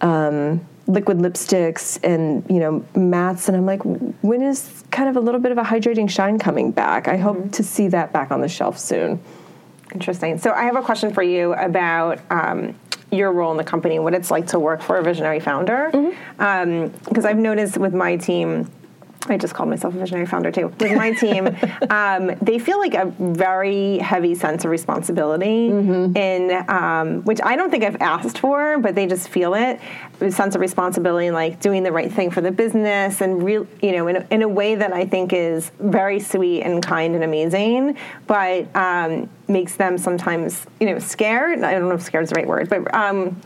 Um, 0.00 0.66
liquid 0.88 1.18
lipsticks 1.18 1.98
and 2.04 2.44
you 2.48 2.60
know 2.60 2.80
mattes 2.94 3.48
and 3.48 3.56
i'm 3.56 3.66
like 3.66 3.82
when 4.22 4.40
is 4.40 4.84
kind 4.92 5.08
of 5.08 5.16
a 5.16 5.20
little 5.20 5.40
bit 5.40 5.50
of 5.50 5.58
a 5.58 5.62
hydrating 5.62 6.08
shine 6.08 6.38
coming 6.38 6.70
back 6.70 7.08
i 7.08 7.16
hope 7.16 7.36
mm-hmm. 7.36 7.50
to 7.50 7.64
see 7.64 7.88
that 7.88 8.12
back 8.12 8.30
on 8.30 8.40
the 8.40 8.48
shelf 8.48 8.78
soon 8.78 9.20
interesting 9.92 10.38
so 10.38 10.52
i 10.52 10.64
have 10.64 10.76
a 10.76 10.82
question 10.82 11.12
for 11.12 11.22
you 11.22 11.52
about 11.54 12.18
um, 12.30 12.74
your 13.10 13.32
role 13.32 13.50
in 13.50 13.56
the 13.56 13.64
company, 13.64 13.98
what 13.98 14.14
it's 14.14 14.30
like 14.30 14.46
to 14.48 14.58
work 14.58 14.82
for 14.82 14.96
a 14.96 15.02
visionary 15.02 15.40
founder. 15.40 15.88
Because 15.92 16.12
mm-hmm. 16.38 17.18
um, 17.18 17.26
I've 17.26 17.38
noticed 17.38 17.78
with 17.78 17.94
my 17.94 18.16
team, 18.16 18.70
I 19.30 19.36
just 19.36 19.54
called 19.54 19.68
myself 19.68 19.94
a 19.94 19.98
visionary 19.98 20.26
founder 20.26 20.50
too. 20.50 20.68
With 20.80 20.92
my 20.92 21.12
team, 21.12 21.46
um, 21.90 22.32
they 22.40 22.58
feel 22.58 22.78
like 22.78 22.94
a 22.94 23.06
very 23.18 23.98
heavy 23.98 24.34
sense 24.34 24.64
of 24.64 24.70
responsibility, 24.70 25.68
mm-hmm. 25.68 26.16
in 26.16 26.64
um, 26.68 27.22
which 27.22 27.40
I 27.42 27.56
don't 27.56 27.70
think 27.70 27.84
I've 27.84 28.00
asked 28.00 28.38
for, 28.38 28.78
but 28.78 28.94
they 28.94 29.06
just 29.06 29.28
feel 29.28 29.54
it. 29.54 29.80
A 30.20 30.30
sense 30.30 30.54
of 30.54 30.60
responsibility, 30.60 31.30
like 31.30 31.60
doing 31.60 31.82
the 31.82 31.92
right 31.92 32.10
thing 32.10 32.30
for 32.30 32.40
the 32.40 32.50
business, 32.50 33.20
and 33.20 33.42
real, 33.42 33.66
you 33.82 33.92
know, 33.92 34.08
in 34.08 34.16
a, 34.16 34.26
in 34.30 34.42
a 34.42 34.48
way 34.48 34.74
that 34.74 34.92
I 34.92 35.04
think 35.04 35.32
is 35.32 35.70
very 35.80 36.20
sweet 36.20 36.62
and 36.62 36.82
kind 36.82 37.14
and 37.14 37.24
amazing, 37.24 37.96
but 38.26 38.74
um, 38.74 39.28
makes 39.48 39.76
them 39.76 39.98
sometimes, 39.98 40.66
you 40.80 40.86
know, 40.86 40.98
scared. 40.98 41.62
I 41.62 41.72
don't 41.72 41.88
know 41.88 41.94
if 41.94 42.02
scared 42.02 42.24
is 42.24 42.30
the 42.30 42.36
right 42.36 42.46
word, 42.46 42.68
but 42.68 42.92
um, 42.94 43.40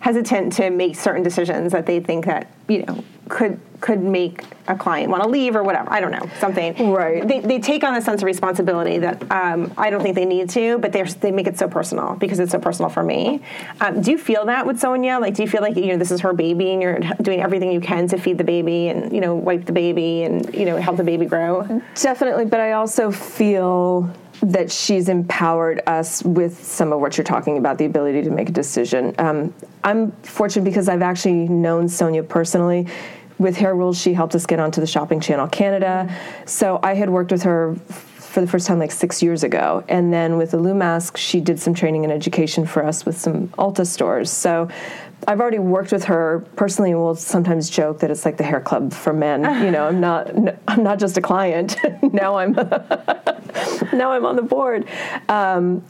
hesitant 0.00 0.52
to 0.52 0.70
make 0.70 0.94
certain 0.94 1.22
decisions 1.22 1.72
that 1.72 1.86
they 1.86 2.00
think 2.00 2.26
that 2.26 2.50
you 2.68 2.84
know 2.84 3.04
could 3.28 3.60
could 3.80 4.00
make 4.00 4.42
a 4.68 4.76
client 4.76 5.10
want 5.10 5.22
to 5.22 5.28
leave 5.28 5.54
or 5.54 5.62
whatever. 5.62 5.90
I 5.92 6.00
don't 6.00 6.10
know 6.10 6.28
something. 6.38 6.90
Right. 6.90 7.26
They, 7.26 7.40
they 7.40 7.58
take 7.58 7.84
on 7.84 7.94
a 7.94 8.00
sense 8.00 8.22
of 8.22 8.26
responsibility 8.26 8.98
that 8.98 9.30
um, 9.30 9.72
I 9.76 9.90
don't 9.90 10.02
think 10.02 10.14
they 10.14 10.24
need 10.24 10.48
to, 10.50 10.78
but 10.78 10.92
they 10.92 11.02
they 11.02 11.30
make 11.30 11.46
it 11.46 11.58
so 11.58 11.68
personal 11.68 12.14
because 12.14 12.38
it's 12.40 12.52
so 12.52 12.58
personal 12.58 12.88
for 12.88 13.02
me. 13.02 13.42
Um, 13.80 14.00
do 14.00 14.10
you 14.10 14.18
feel 14.18 14.46
that 14.46 14.66
with 14.66 14.80
Sonia? 14.80 15.18
Like, 15.18 15.34
do 15.34 15.42
you 15.42 15.48
feel 15.48 15.60
like 15.60 15.76
you 15.76 15.88
know 15.88 15.98
this 15.98 16.10
is 16.10 16.20
her 16.20 16.32
baby 16.32 16.72
and 16.72 16.82
you're 16.82 17.00
doing 17.20 17.40
everything 17.40 17.70
you 17.70 17.80
can 17.80 18.08
to 18.08 18.18
feed 18.18 18.38
the 18.38 18.44
baby 18.44 18.88
and 18.88 19.12
you 19.12 19.20
know 19.20 19.34
wipe 19.34 19.66
the 19.66 19.72
baby 19.72 20.22
and 20.22 20.54
you 20.54 20.64
know 20.64 20.76
help 20.76 20.96
the 20.96 21.04
baby 21.04 21.26
grow? 21.26 21.82
Definitely, 21.94 22.46
but 22.46 22.60
I 22.60 22.72
also 22.72 23.10
feel 23.10 24.10
that 24.42 24.70
she's 24.70 25.08
empowered 25.08 25.82
us 25.86 26.22
with 26.22 26.62
some 26.64 26.92
of 26.92 27.00
what 27.00 27.16
you're 27.16 27.24
talking 27.24 27.58
about 27.58 27.78
the 27.78 27.84
ability 27.84 28.22
to 28.22 28.30
make 28.30 28.48
a 28.48 28.52
decision. 28.52 29.14
Um, 29.18 29.54
I'm 29.84 30.12
fortunate 30.22 30.64
because 30.64 30.88
I've 30.88 31.02
actually 31.02 31.48
known 31.48 31.88
Sonia 31.88 32.22
personally 32.22 32.86
with 33.38 33.56
Hair 33.56 33.74
Rules, 33.74 34.00
she 34.00 34.14
helped 34.14 34.34
us 34.34 34.46
get 34.46 34.60
onto 34.60 34.80
the 34.80 34.86
Shopping 34.86 35.20
Channel 35.20 35.48
Canada. 35.48 36.14
So 36.46 36.80
I 36.82 36.94
had 36.94 37.10
worked 37.10 37.30
with 37.30 37.42
her 37.42 37.74
for 38.36 38.40
the 38.40 38.46
first 38.46 38.66
time 38.66 38.78
like 38.78 38.92
six 38.92 39.22
years 39.22 39.44
ago. 39.44 39.84
And 39.88 40.12
then 40.12 40.36
with 40.36 40.50
the 40.50 40.58
Illumask, 40.58 41.16
she 41.16 41.40
did 41.40 41.58
some 41.58 41.74
training 41.74 42.04
and 42.04 42.12
education 42.12 42.66
for 42.66 42.84
us 42.84 43.04
with 43.06 43.18
some 43.18 43.48
Ulta 43.48 43.86
stores. 43.86 44.30
So 44.30 44.68
I've 45.26 45.40
already 45.40 45.58
worked 45.58 45.92
with 45.92 46.04
her 46.04 46.44
personally, 46.54 46.90
and 46.92 47.00
we'll 47.00 47.14
sometimes 47.14 47.70
joke 47.70 48.00
that 48.00 48.10
it's 48.10 48.24
like 48.24 48.36
the 48.36 48.44
hair 48.44 48.60
club 48.60 48.92
for 48.92 49.12
men. 49.12 49.64
You 49.64 49.70
know, 49.70 49.86
I'm 49.86 50.00
not 50.00 50.30
I'm 50.68 50.82
not 50.82 50.98
just 50.98 51.16
a 51.16 51.22
client. 51.22 51.76
now 52.12 52.36
I'm 52.36 52.54
now 53.92 54.12
I'm 54.12 54.24
on 54.24 54.36
the 54.36 54.42
board. 54.42 54.86
Um, 55.28 55.84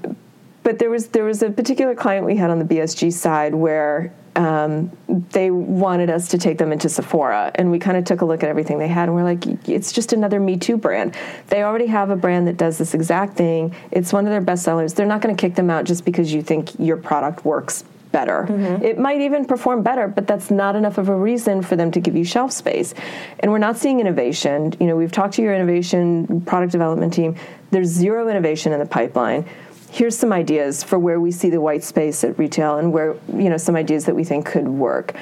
but 0.63 0.79
there 0.79 0.91
was 0.91 1.09
there 1.09 1.25
was 1.25 1.43
a 1.43 1.51
particular 1.51 1.95
client 1.95 2.27
we 2.27 2.37
had 2.37 2.51
on 2.51 2.59
the 2.59 2.65
BSG 2.65 3.13
side 3.13 3.55
where 3.55 4.13
um, 4.35 4.91
they 5.31 5.51
wanted 5.51 6.11
us 6.11 6.29
to 6.29 6.39
take 6.39 6.59
them 6.59 6.73
into 6.73 6.89
Sephora, 6.89 7.53
and 7.55 7.71
we 7.71 7.79
kind 7.79 7.97
of 7.97 8.05
took 8.05 8.21
a 8.21 8.25
look 8.25 8.43
at 8.43 8.49
everything 8.49 8.79
they 8.79 8.89
had, 8.89 9.09
and 9.09 9.15
we're 9.15 9.23
like, 9.23 9.47
it's 9.69 9.93
just 9.93 10.13
another 10.13 10.39
Me 10.41 10.57
Too 10.57 10.77
brand. 10.77 11.17
They 11.49 11.63
already 11.63 11.87
have 11.87 12.11
a 12.11 12.17
brand 12.17 12.47
that 12.49 12.57
does 12.57 12.79
this 12.79 12.95
exact 12.95 13.37
thing. 13.37 13.75
It's 13.91 14.13
one 14.13 14.27
of 14.27 14.31
their 14.31 14.41
best 14.43 14.65
sellers. 14.65 14.93
They're 14.93 15.07
not 15.07 15.23
going 15.23 15.35
to 15.35 15.41
kick 15.41 15.55
them 15.55 15.71
out 15.71 15.85
just 15.85 16.05
because 16.05 16.33
you 16.33 16.43
think 16.43 16.79
your 16.79 16.97
product 16.97 17.45
works 17.45 17.85
better. 18.17 18.47
Mm-hmm. 18.49 18.83
It 18.83 18.99
might 18.99 19.21
even 19.21 19.45
perform 19.45 19.83
better, 19.83 20.09
but 20.09 20.27
that's 20.27 20.51
not 20.51 20.75
enough 20.75 20.97
of 20.97 21.11
a 21.11 21.15
reason 21.15 21.61
for 21.61 21.77
them 21.77 21.91
to 21.91 22.01
give 22.01 22.17
you 22.17 22.25
shelf 22.25 22.51
space. 22.51 22.95
And 23.41 23.53
we're 23.53 23.59
not 23.59 23.77
seeing 23.77 24.01
innovation. 24.01 24.73
You 24.81 24.87
know, 24.87 24.97
we've 24.97 25.13
talked 25.13 25.35
to 25.35 25.43
your 25.43 25.55
innovation 25.55 26.41
product 26.47 26.73
development 26.73 27.13
team. 27.13 27.37
There's 27.73 27.89
zero 27.89 28.31
innovation 28.31 28.73
in 28.73 28.79
the 28.79 28.87
pipeline 28.87 29.45
here's 29.91 30.19
some 30.19 30.33
ideas 30.33 30.83
for 30.83 30.99
where 30.99 31.21
we 31.21 31.31
see 31.31 31.49
the 31.49 31.61
white 31.61 31.85
space 31.85 32.25
at 32.25 32.37
retail 32.39 32.77
and 32.79 32.93
where 32.93 33.15
you 33.33 33.49
know 33.49 33.57
some 33.57 33.77
ideas 33.77 34.05
that 34.05 34.15
we 34.15 34.25
think 34.25 34.45
could 34.45 34.69
work 34.69 35.15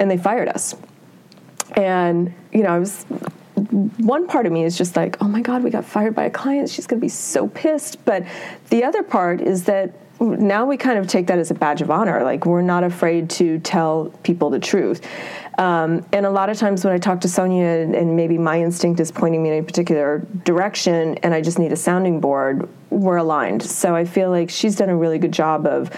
and 0.00 0.10
they 0.10 0.18
fired 0.18 0.48
us 0.48 0.74
and 1.76 2.34
you 2.52 2.62
know 2.64 2.70
i 2.70 2.78
was 2.78 3.04
one 3.98 4.26
part 4.26 4.44
of 4.44 4.52
me 4.52 4.64
is 4.64 4.76
just 4.76 4.96
like 4.96 5.16
oh 5.22 5.28
my 5.28 5.40
god 5.40 5.62
we 5.62 5.70
got 5.70 5.84
fired 5.84 6.14
by 6.14 6.24
a 6.24 6.30
client 6.30 6.68
she's 6.68 6.86
going 6.86 7.00
to 7.00 7.04
be 7.04 7.08
so 7.08 7.46
pissed 7.48 8.04
but 8.04 8.24
the 8.70 8.82
other 8.82 9.02
part 9.02 9.40
is 9.40 9.64
that 9.64 9.94
now 10.20 10.64
we 10.64 10.76
kind 10.76 10.98
of 10.98 11.06
take 11.06 11.26
that 11.26 11.38
as 11.38 11.50
a 11.50 11.54
badge 11.54 11.80
of 11.80 11.90
honor 11.90 12.22
like 12.24 12.46
we're 12.46 12.62
not 12.62 12.84
afraid 12.84 13.30
to 13.30 13.58
tell 13.60 14.12
people 14.22 14.50
the 14.50 14.58
truth 14.58 15.00
um, 15.58 16.06
and 16.12 16.24
a 16.24 16.30
lot 16.30 16.50
of 16.50 16.56
times 16.56 16.84
when 16.84 16.94
I 16.94 16.98
talk 16.98 17.20
to 17.22 17.28
Sonia, 17.28 17.66
and 17.66 18.14
maybe 18.14 18.38
my 18.38 18.60
instinct 18.62 19.00
is 19.00 19.10
pointing 19.10 19.42
me 19.42 19.50
in 19.50 19.58
a 19.58 19.66
particular 19.66 20.24
direction, 20.44 21.16
and 21.16 21.34
I 21.34 21.40
just 21.40 21.58
need 21.58 21.72
a 21.72 21.76
sounding 21.76 22.20
board, 22.20 22.68
we're 22.90 23.16
aligned. 23.16 23.64
So 23.64 23.94
I 23.94 24.04
feel 24.04 24.30
like 24.30 24.50
she's 24.50 24.76
done 24.76 24.88
a 24.88 24.96
really 24.96 25.18
good 25.18 25.32
job 25.32 25.66
of 25.66 25.90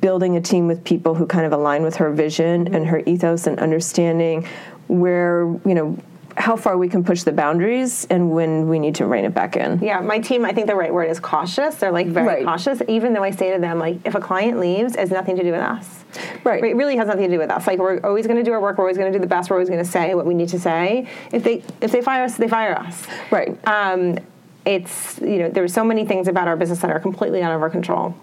building 0.00 0.36
a 0.36 0.40
team 0.40 0.66
with 0.66 0.82
people 0.84 1.14
who 1.14 1.26
kind 1.26 1.44
of 1.44 1.52
align 1.52 1.82
with 1.82 1.96
her 1.96 2.10
vision 2.10 2.74
and 2.74 2.86
her 2.86 3.02
ethos 3.04 3.46
and 3.46 3.58
understanding 3.60 4.48
where, 4.88 5.42
you 5.66 5.74
know, 5.74 5.98
how 6.36 6.56
far 6.56 6.76
we 6.76 6.88
can 6.88 7.04
push 7.04 7.22
the 7.22 7.32
boundaries 7.32 8.06
and 8.10 8.30
when 8.30 8.68
we 8.68 8.78
need 8.78 8.96
to 8.96 9.06
rein 9.06 9.24
it 9.24 9.34
back 9.34 9.56
in. 9.56 9.78
Yeah, 9.80 10.00
my 10.00 10.18
team, 10.18 10.44
I 10.44 10.52
think 10.52 10.66
the 10.66 10.74
right 10.74 10.92
word 10.92 11.10
is 11.10 11.20
cautious. 11.20 11.76
They're 11.76 11.92
like 11.92 12.08
very 12.08 12.26
right. 12.26 12.44
cautious, 12.44 12.82
even 12.88 13.12
though 13.12 13.22
I 13.22 13.30
say 13.30 13.52
to 13.52 13.60
them, 13.60 13.78
like, 13.78 13.98
if 14.04 14.14
a 14.14 14.20
client 14.20 14.58
leaves, 14.58 14.94
it 14.94 15.00
has 15.00 15.10
nothing 15.10 15.36
to 15.36 15.42
do 15.42 15.52
with 15.52 15.60
us. 15.60 16.04
Right. 16.42 16.62
It 16.62 16.76
really 16.76 16.96
has 16.96 17.06
nothing 17.06 17.24
to 17.24 17.34
do 17.34 17.38
with 17.38 17.50
us. 17.50 17.66
Like, 17.66 17.78
we're 17.78 18.00
always 18.00 18.26
going 18.26 18.38
to 18.38 18.42
do 18.42 18.52
our 18.52 18.60
work. 18.60 18.78
We're 18.78 18.84
always 18.84 18.98
going 18.98 19.12
to 19.12 19.18
do 19.18 19.20
the 19.20 19.28
best. 19.28 19.50
We're 19.50 19.56
always 19.56 19.68
going 19.68 19.82
to 19.84 19.90
say 19.90 20.14
what 20.14 20.26
we 20.26 20.34
need 20.34 20.48
to 20.50 20.58
say. 20.58 21.08
If 21.32 21.44
they 21.44 21.62
if 21.80 21.92
they 21.92 22.02
fire 22.02 22.24
us, 22.24 22.36
they 22.36 22.48
fire 22.48 22.76
us. 22.76 23.06
Right. 23.30 23.56
Um, 23.66 24.18
it's 24.64 25.18
you 25.20 25.38
know 25.38 25.50
there's 25.50 25.72
so 25.72 25.84
many 25.84 26.06
things 26.06 26.28
about 26.28 26.48
our 26.48 26.56
business 26.56 26.80
that 26.80 26.90
are 26.90 27.00
completely 27.00 27.42
out 27.42 27.52
of 27.52 27.62
our 27.62 27.70
control. 27.70 28.14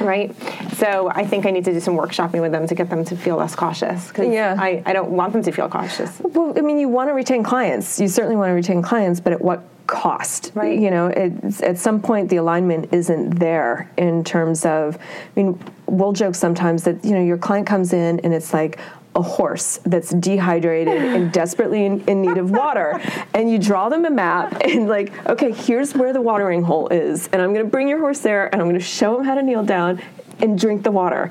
Right? 0.00 0.34
So 0.74 1.10
I 1.14 1.24
think 1.24 1.46
I 1.46 1.50
need 1.50 1.64
to 1.64 1.72
do 1.72 1.80
some 1.80 1.96
workshopping 1.96 2.40
with 2.40 2.52
them 2.52 2.66
to 2.66 2.74
get 2.74 2.90
them 2.90 3.04
to 3.06 3.16
feel 3.16 3.36
less 3.36 3.54
cautious 3.54 4.08
because 4.08 4.28
Yeah. 4.28 4.56
I, 4.58 4.82
I 4.86 4.92
don't 4.92 5.10
want 5.10 5.32
them 5.32 5.42
to 5.42 5.52
feel 5.52 5.68
cautious. 5.68 6.20
Well, 6.22 6.52
I 6.56 6.60
mean, 6.60 6.78
you 6.78 6.88
want 6.88 7.08
to 7.08 7.14
retain 7.14 7.42
clients. 7.42 7.98
You 8.00 8.08
certainly 8.08 8.36
want 8.36 8.50
to 8.50 8.54
retain 8.54 8.82
clients, 8.82 9.20
but 9.20 9.32
at 9.32 9.40
what 9.40 9.62
cost? 9.86 10.52
Right. 10.54 10.78
You 10.78 10.90
know, 10.90 11.08
it's, 11.08 11.62
at 11.62 11.76
some 11.78 12.00
point, 12.00 12.28
the 12.28 12.36
alignment 12.36 12.92
isn't 12.92 13.30
there 13.38 13.90
in 13.96 14.22
terms 14.22 14.64
of. 14.64 14.96
I 14.96 15.00
mean, 15.34 15.58
we'll 15.86 16.12
joke 16.12 16.34
sometimes 16.36 16.84
that 16.84 17.04
you 17.04 17.12
know 17.12 17.22
your 17.22 17.38
client 17.38 17.66
comes 17.66 17.92
in 17.92 18.20
and 18.20 18.32
it's 18.32 18.52
like 18.54 18.78
a 19.16 19.22
horse 19.22 19.80
that's 19.84 20.10
dehydrated 20.10 20.96
and 20.96 21.32
desperately 21.40 21.84
in, 21.84 22.00
in 22.06 22.22
need 22.22 22.38
of 22.38 22.50
water 22.50 23.00
and 23.34 23.50
you 23.50 23.58
draw 23.58 23.88
them 23.88 24.04
a 24.04 24.10
map 24.10 24.56
and 24.64 24.88
like 24.88 25.12
okay 25.26 25.50
here's 25.50 25.94
where 25.94 26.12
the 26.12 26.20
watering 26.20 26.62
hole 26.62 26.86
is 26.88 27.28
and 27.32 27.42
i'm 27.42 27.52
going 27.52 27.64
to 27.64 27.70
bring 27.70 27.88
your 27.88 27.98
horse 27.98 28.20
there 28.20 28.46
and 28.52 28.62
i'm 28.62 28.68
going 28.68 28.78
to 28.78 28.84
show 28.84 29.18
him 29.18 29.24
how 29.24 29.34
to 29.34 29.42
kneel 29.42 29.64
down 29.64 30.00
and 30.38 30.58
drink 30.58 30.84
the 30.84 30.92
water 30.92 31.30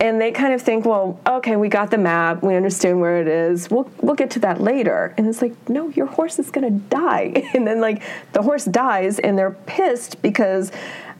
and 0.00 0.18
they 0.18 0.32
kind 0.32 0.54
of 0.54 0.62
think, 0.62 0.86
well, 0.86 1.20
okay, 1.26 1.56
we 1.56 1.68
got 1.68 1.90
the 1.90 1.98
map, 1.98 2.42
we 2.42 2.56
understand 2.56 3.00
where 3.02 3.20
it 3.20 3.28
is. 3.28 3.70
We'll 3.70 3.90
we'll 4.00 4.14
get 4.14 4.30
to 4.30 4.38
that 4.40 4.58
later. 4.58 5.14
And 5.18 5.26
it's 5.26 5.42
like, 5.42 5.54
no, 5.68 5.90
your 5.90 6.06
horse 6.06 6.38
is 6.38 6.50
gonna 6.50 6.70
die. 6.70 7.50
And 7.54 7.66
then 7.66 7.80
like 7.82 8.02
the 8.32 8.40
horse 8.40 8.64
dies, 8.64 9.18
and 9.18 9.38
they're 9.38 9.50
pissed 9.50 10.22
because 10.22 10.72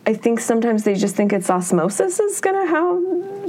I 0.06 0.14
think 0.14 0.40
sometimes 0.40 0.84
they 0.84 0.94
just 0.94 1.14
think 1.14 1.34
it's 1.34 1.50
osmosis 1.50 2.18
is 2.20 2.40
gonna 2.40 2.66
how 2.66 3.02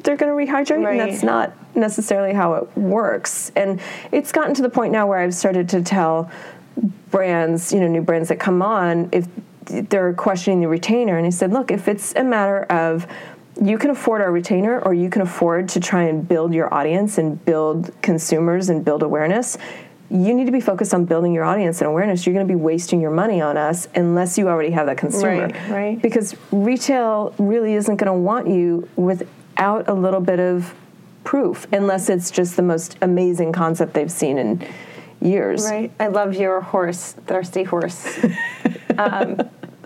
they're 0.04 0.18
gonna 0.18 0.34
rehydrate, 0.34 0.84
Right. 0.84 1.00
and 1.00 1.12
that's 1.12 1.24
not 1.24 1.54
necessarily 1.76 2.34
how 2.34 2.54
it 2.56 2.78
works. 2.78 3.52
And 3.56 3.80
it's 4.12 4.32
gotten 4.32 4.54
to 4.56 4.62
the 4.62 4.70
point 4.70 4.92
now 4.92 5.08
where 5.08 5.20
I've 5.20 5.34
started 5.34 5.70
to 5.70 5.82
tell 5.82 6.32
brands, 7.10 7.74
you 7.74 7.80
know, 7.80 7.88
new 7.88 8.02
brands 8.02 8.30
that 8.30 8.40
come 8.40 8.62
on, 8.62 9.10
if 9.12 9.28
they're 9.66 10.14
questioning 10.14 10.62
the 10.62 10.68
retainer, 10.68 11.18
and 11.18 11.26
I 11.26 11.30
said, 11.30 11.52
look, 11.52 11.72
if 11.72 11.88
it's 11.88 12.14
a 12.16 12.24
matter 12.24 12.64
of 12.64 13.08
you 13.62 13.78
can 13.78 13.90
afford 13.90 14.22
our 14.22 14.32
retainer 14.32 14.80
or 14.80 14.94
you 14.94 15.10
can 15.10 15.22
afford 15.22 15.68
to 15.70 15.80
try 15.80 16.04
and 16.04 16.28
build 16.28 16.54
your 16.54 16.74
audience 16.74 17.18
and 17.18 17.44
build 17.46 17.92
consumers 18.02 18.70
and 18.70 18.84
build 18.84 19.04
awareness 19.04 19.58
you 20.10 20.34
need 20.34 20.46
to 20.46 20.52
be 20.52 20.60
focused 20.62 20.94
on 20.94 21.06
building 21.06 21.34
your 21.34 21.44
audience 21.44 21.80
and 21.82 21.88
awareness 21.90 22.26
you're 22.26 22.34
going 22.34 22.48
to 22.48 22.52
be 22.52 22.60
wasting 22.60 23.00
your 23.02 23.12
money 23.12 23.42
on 23.42 23.58
us 23.58 23.88
unless 23.96 24.38
you 24.38 24.48
already 24.48 24.72
have 24.72 24.86
that 24.88 24.98
consumer 24.98 25.48
Right, 25.48 25.70
right. 25.70 26.02
because 26.02 26.36
retail 26.52 27.36
really 27.38 27.74
isn't 27.74 27.98
going 27.98 28.08
to 28.08 28.14
want 28.14 28.48
you 28.48 28.88
without 28.96 29.88
a 29.88 29.94
little 29.94 30.22
bit 30.22 30.40
of 30.40 30.74
proof 31.24 31.68
unless 31.72 32.10
it's 32.10 32.32
just 32.32 32.56
the 32.56 32.62
most 32.64 32.98
amazing 33.02 33.52
concept 33.52 33.94
they've 33.94 34.12
seen 34.12 34.38
in 34.38 34.68
years 35.22 35.64
Right. 35.70 35.92
I 36.00 36.08
love 36.08 36.34
your 36.36 36.62
horse, 36.62 37.14
thirsty 37.28 37.64
horse 37.64 38.18
um, 38.98 39.38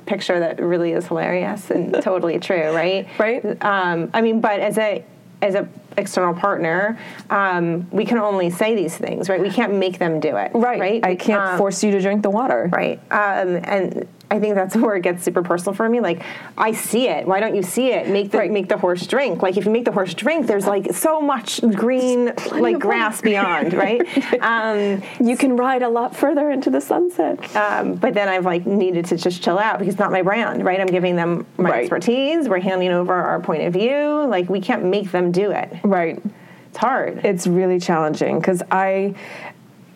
picture 0.05 0.39
that 0.39 0.59
really 0.61 0.91
is 0.93 1.07
hilarious 1.07 1.71
and 1.71 1.93
totally 2.01 2.39
true, 2.39 2.71
right? 2.73 3.07
Right. 3.19 3.43
Um, 3.63 4.09
I 4.13 4.21
mean, 4.21 4.39
but 4.39 4.59
as 4.59 4.77
a 4.77 5.03
as 5.41 5.53
a 5.55 5.67
external 5.97 6.33
partner, 6.33 6.97
um, 7.29 7.87
we 7.91 8.05
can 8.05 8.17
only 8.17 8.49
say 8.49 8.75
these 8.75 8.97
things, 8.97 9.27
right? 9.29 9.39
We 9.41 9.49
can't 9.49 9.73
make 9.73 9.99
them 9.99 10.19
do 10.19 10.35
it, 10.37 10.51
right 10.53 10.79
Right. 10.79 11.05
i 11.05 11.15
can't 11.15 11.41
Um, 11.41 11.57
force 11.57 11.83
you 11.83 11.91
to 11.91 12.01
drink 12.01 12.23
the 12.23 12.29
water 12.29 12.69
Right. 12.71 12.99
Um, 13.11 13.59
and 13.63 14.07
I 14.31 14.39
think 14.39 14.55
that's 14.55 14.75
where 14.83 14.95
it 14.95 15.01
gets 15.01 15.23
super 15.23 15.41
personal 15.43 15.73
for 15.73 15.87
me. 15.87 15.99
Like, 15.99 16.23
I 16.57 16.71
see 16.71 17.07
it. 17.07 17.27
Why 17.27 17.39
don't 17.39 17.55
you 17.55 17.63
see 17.63 17.89
it? 17.91 18.07
Make 18.09 18.31
the 18.31 18.39
Right. 18.39 18.51
make 18.51 18.69
the 18.69 18.77
horse 18.77 19.05
drink. 19.07 19.41
Like, 19.41 19.57
if 19.57 19.65
you 19.65 19.71
make 19.71 19.85
the 19.85 19.91
horse 19.91 20.13
drink, 20.13 20.47
there's 20.47 20.67
like 20.67 20.93
so 20.93 21.21
much 21.21 21.61
green, 21.75 22.33
like 22.51 22.79
grass 22.79 23.21
beyond, 23.21 23.73
right? 23.73 24.01
um, 24.41 25.01
you 25.19 25.37
can 25.37 25.55
ride 25.55 25.83
a 25.83 25.89
lot 25.89 26.15
further 26.15 26.49
into 26.51 26.69
the 26.69 26.81
sunset 26.81 27.55
um, 27.55 27.95
but 27.95 28.13
then 28.13 28.27
I've 28.27 28.45
like 28.45 28.65
needed 28.65 29.05
to 29.05 29.17
just 29.17 29.41
chill 29.43 29.57
out 29.59 29.79
because 29.79 29.93
it's 29.93 29.99
not 29.99 30.11
my 30.11 30.21
brand, 30.21 30.63
right? 30.65 30.79
I'm 30.79 30.87
giving 30.87 31.15
them 31.15 31.45
my 31.57 31.69
Right. 31.69 31.79
expertise. 31.81 32.47
We're 32.49 32.59
handing 32.59 32.91
over 32.91 33.13
our 33.13 33.39
point 33.39 33.63
of 33.63 33.73
view. 33.73 34.25
Like, 34.27 34.49
we 34.49 34.59
can't 34.61 34.83
make 34.85 35.11
them 35.11 35.31
do 35.31 35.51
it. 35.51 35.69
right 35.83 36.21
It's 36.69 36.77
hard. 36.77 37.23
it's 37.25 37.47
really 37.47 37.79
challenging 37.79 38.39
because 38.39 38.61
I, 38.71 39.13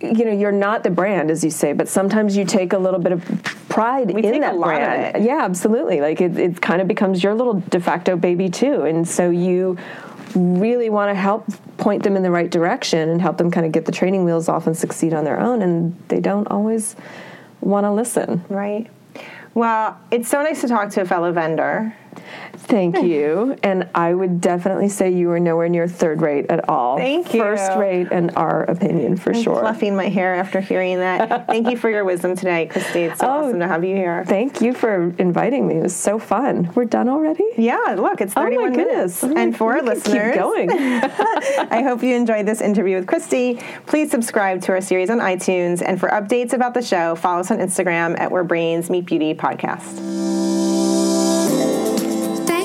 you 0.01 0.25
know, 0.25 0.31
you're 0.31 0.51
not 0.51 0.83
the 0.83 0.89
brand 0.89 1.29
as 1.31 1.43
you 1.43 1.49
say, 1.49 1.73
but 1.73 1.87
sometimes 1.87 2.35
you 2.37 2.45
take 2.45 2.73
a 2.73 2.77
little 2.77 2.99
bit 2.99 3.11
of 3.11 3.23
pride 3.69 4.11
We 4.11 4.23
in 4.23 4.31
take 4.31 4.37
a 4.37 4.39
that 4.41 4.55
lot 4.57 4.69
of 4.73 4.77
brand. 4.79 5.15
it. 5.17 5.21
Yeah, 5.23 5.43
absolutely. 5.43 6.01
Like 6.01 6.21
it, 6.21 6.37
it 6.37 6.61
kind 6.61 6.81
of 6.81 6.87
becomes 6.87 7.23
your 7.23 7.33
little 7.35 7.55
de 7.69 7.79
facto 7.79 8.15
baby 8.15 8.49
too, 8.49 8.83
and 8.83 9.07
so 9.07 9.29
you 9.29 9.77
really 10.35 10.89
want 10.89 11.09
to 11.09 11.15
help 11.19 11.45
point 11.77 12.03
them 12.03 12.15
in 12.15 12.21
the 12.23 12.31
right 12.31 12.51
direction 12.51 13.09
and 13.09 13.21
help 13.21 13.37
them 13.37 13.49
kind 13.49 13.65
of 13.65 13.71
get 13.71 13.85
the 13.85 13.91
training 13.91 14.23
wheels 14.25 14.47
off 14.47 14.67
and 14.67 14.77
succeed 14.77 15.13
on 15.13 15.23
their 15.25 15.39
own, 15.39 15.61
and 15.61 15.97
they 16.07 16.19
don't 16.19 16.47
always 16.47 16.95
want 17.61 17.83
to 17.85 17.91
listen. 17.91 18.43
right. 18.49 18.87
Well, 19.55 19.99
it's 20.11 20.29
so 20.29 20.43
nice 20.43 20.61
to 20.61 20.67
talk 20.67 20.91
to 20.91 21.01
a 21.01 21.05
fellow 21.05 21.31
vendor. 21.33 21.93
Thank 22.53 22.97
hmm. 22.97 23.05
you. 23.05 23.57
And 23.63 23.89
I 23.95 24.13
would 24.13 24.41
definitely 24.41 24.89
say 24.89 25.11
you 25.11 25.27
were 25.27 25.39
nowhere 25.39 25.69
near 25.69 25.87
third 25.87 26.21
rate 26.21 26.47
at 26.49 26.69
all. 26.69 26.97
Thank 26.97 27.33
you. 27.33 27.41
First 27.41 27.71
rate 27.77 28.11
in 28.11 28.29
our 28.31 28.63
opinion, 28.63 29.17
for 29.17 29.33
sure. 29.33 29.59
Fluffing 29.61 29.95
my 29.95 30.09
hair 30.09 30.35
after 30.35 30.59
hearing 30.59 30.97
that. 30.99 31.47
Thank 31.47 31.67
you 31.69 31.77
for 31.77 31.89
your 31.89 32.03
wisdom 32.05 32.35
today, 32.35 32.67
Christy. 32.67 33.03
It's 33.03 33.19
so 33.19 33.27
Oh. 33.27 33.29
awesome 33.47 33.59
to 33.59 33.67
have 33.67 33.83
you 33.83 33.95
here. 33.95 34.23
Thank 34.25 34.61
you 34.61 34.73
for 34.73 35.13
inviting 35.17 35.67
me. 35.67 35.77
It 35.77 35.83
was 35.83 35.95
so 35.95 36.19
fun. 36.19 36.71
We're 36.75 36.85
done 36.85 37.09
already? 37.09 37.45
Yeah, 37.57 37.95
look, 37.97 38.21
it's 38.21 38.33
Oh 38.35 38.43
31 38.43 38.69
my 38.71 38.75
goodness. 38.75 39.23
minutes. 39.23 39.23
Oh 39.23 39.27
my- 39.29 39.41
and 39.41 39.57
for 39.57 39.73
our 39.73 39.81
listeners, 39.81 40.33
Keep 40.33 40.41
going. 40.41 40.69
I 40.71 41.81
hope 41.83 42.03
you 42.03 42.15
enjoyed 42.15 42.45
this 42.45 42.61
interview 42.61 42.97
with 42.97 43.07
Christy. 43.07 43.59
Please 43.87 44.11
subscribe 44.11 44.61
to 44.63 44.73
our 44.73 44.81
series 44.81 45.09
on 45.09 45.19
iTunes. 45.19 45.81
And 45.85 45.99
for 45.99 46.09
updates 46.09 46.53
about 46.53 46.73
the 46.73 46.81
show, 46.81 47.15
follow 47.15 47.39
us 47.39 47.51
on 47.51 47.57
Instagram 47.59 48.19
at 48.19 48.31
Where 48.31 48.43
Brains 48.43 48.89
Meet 48.89 49.05
Beauty 49.05 49.33
Podcast. 49.33 51.08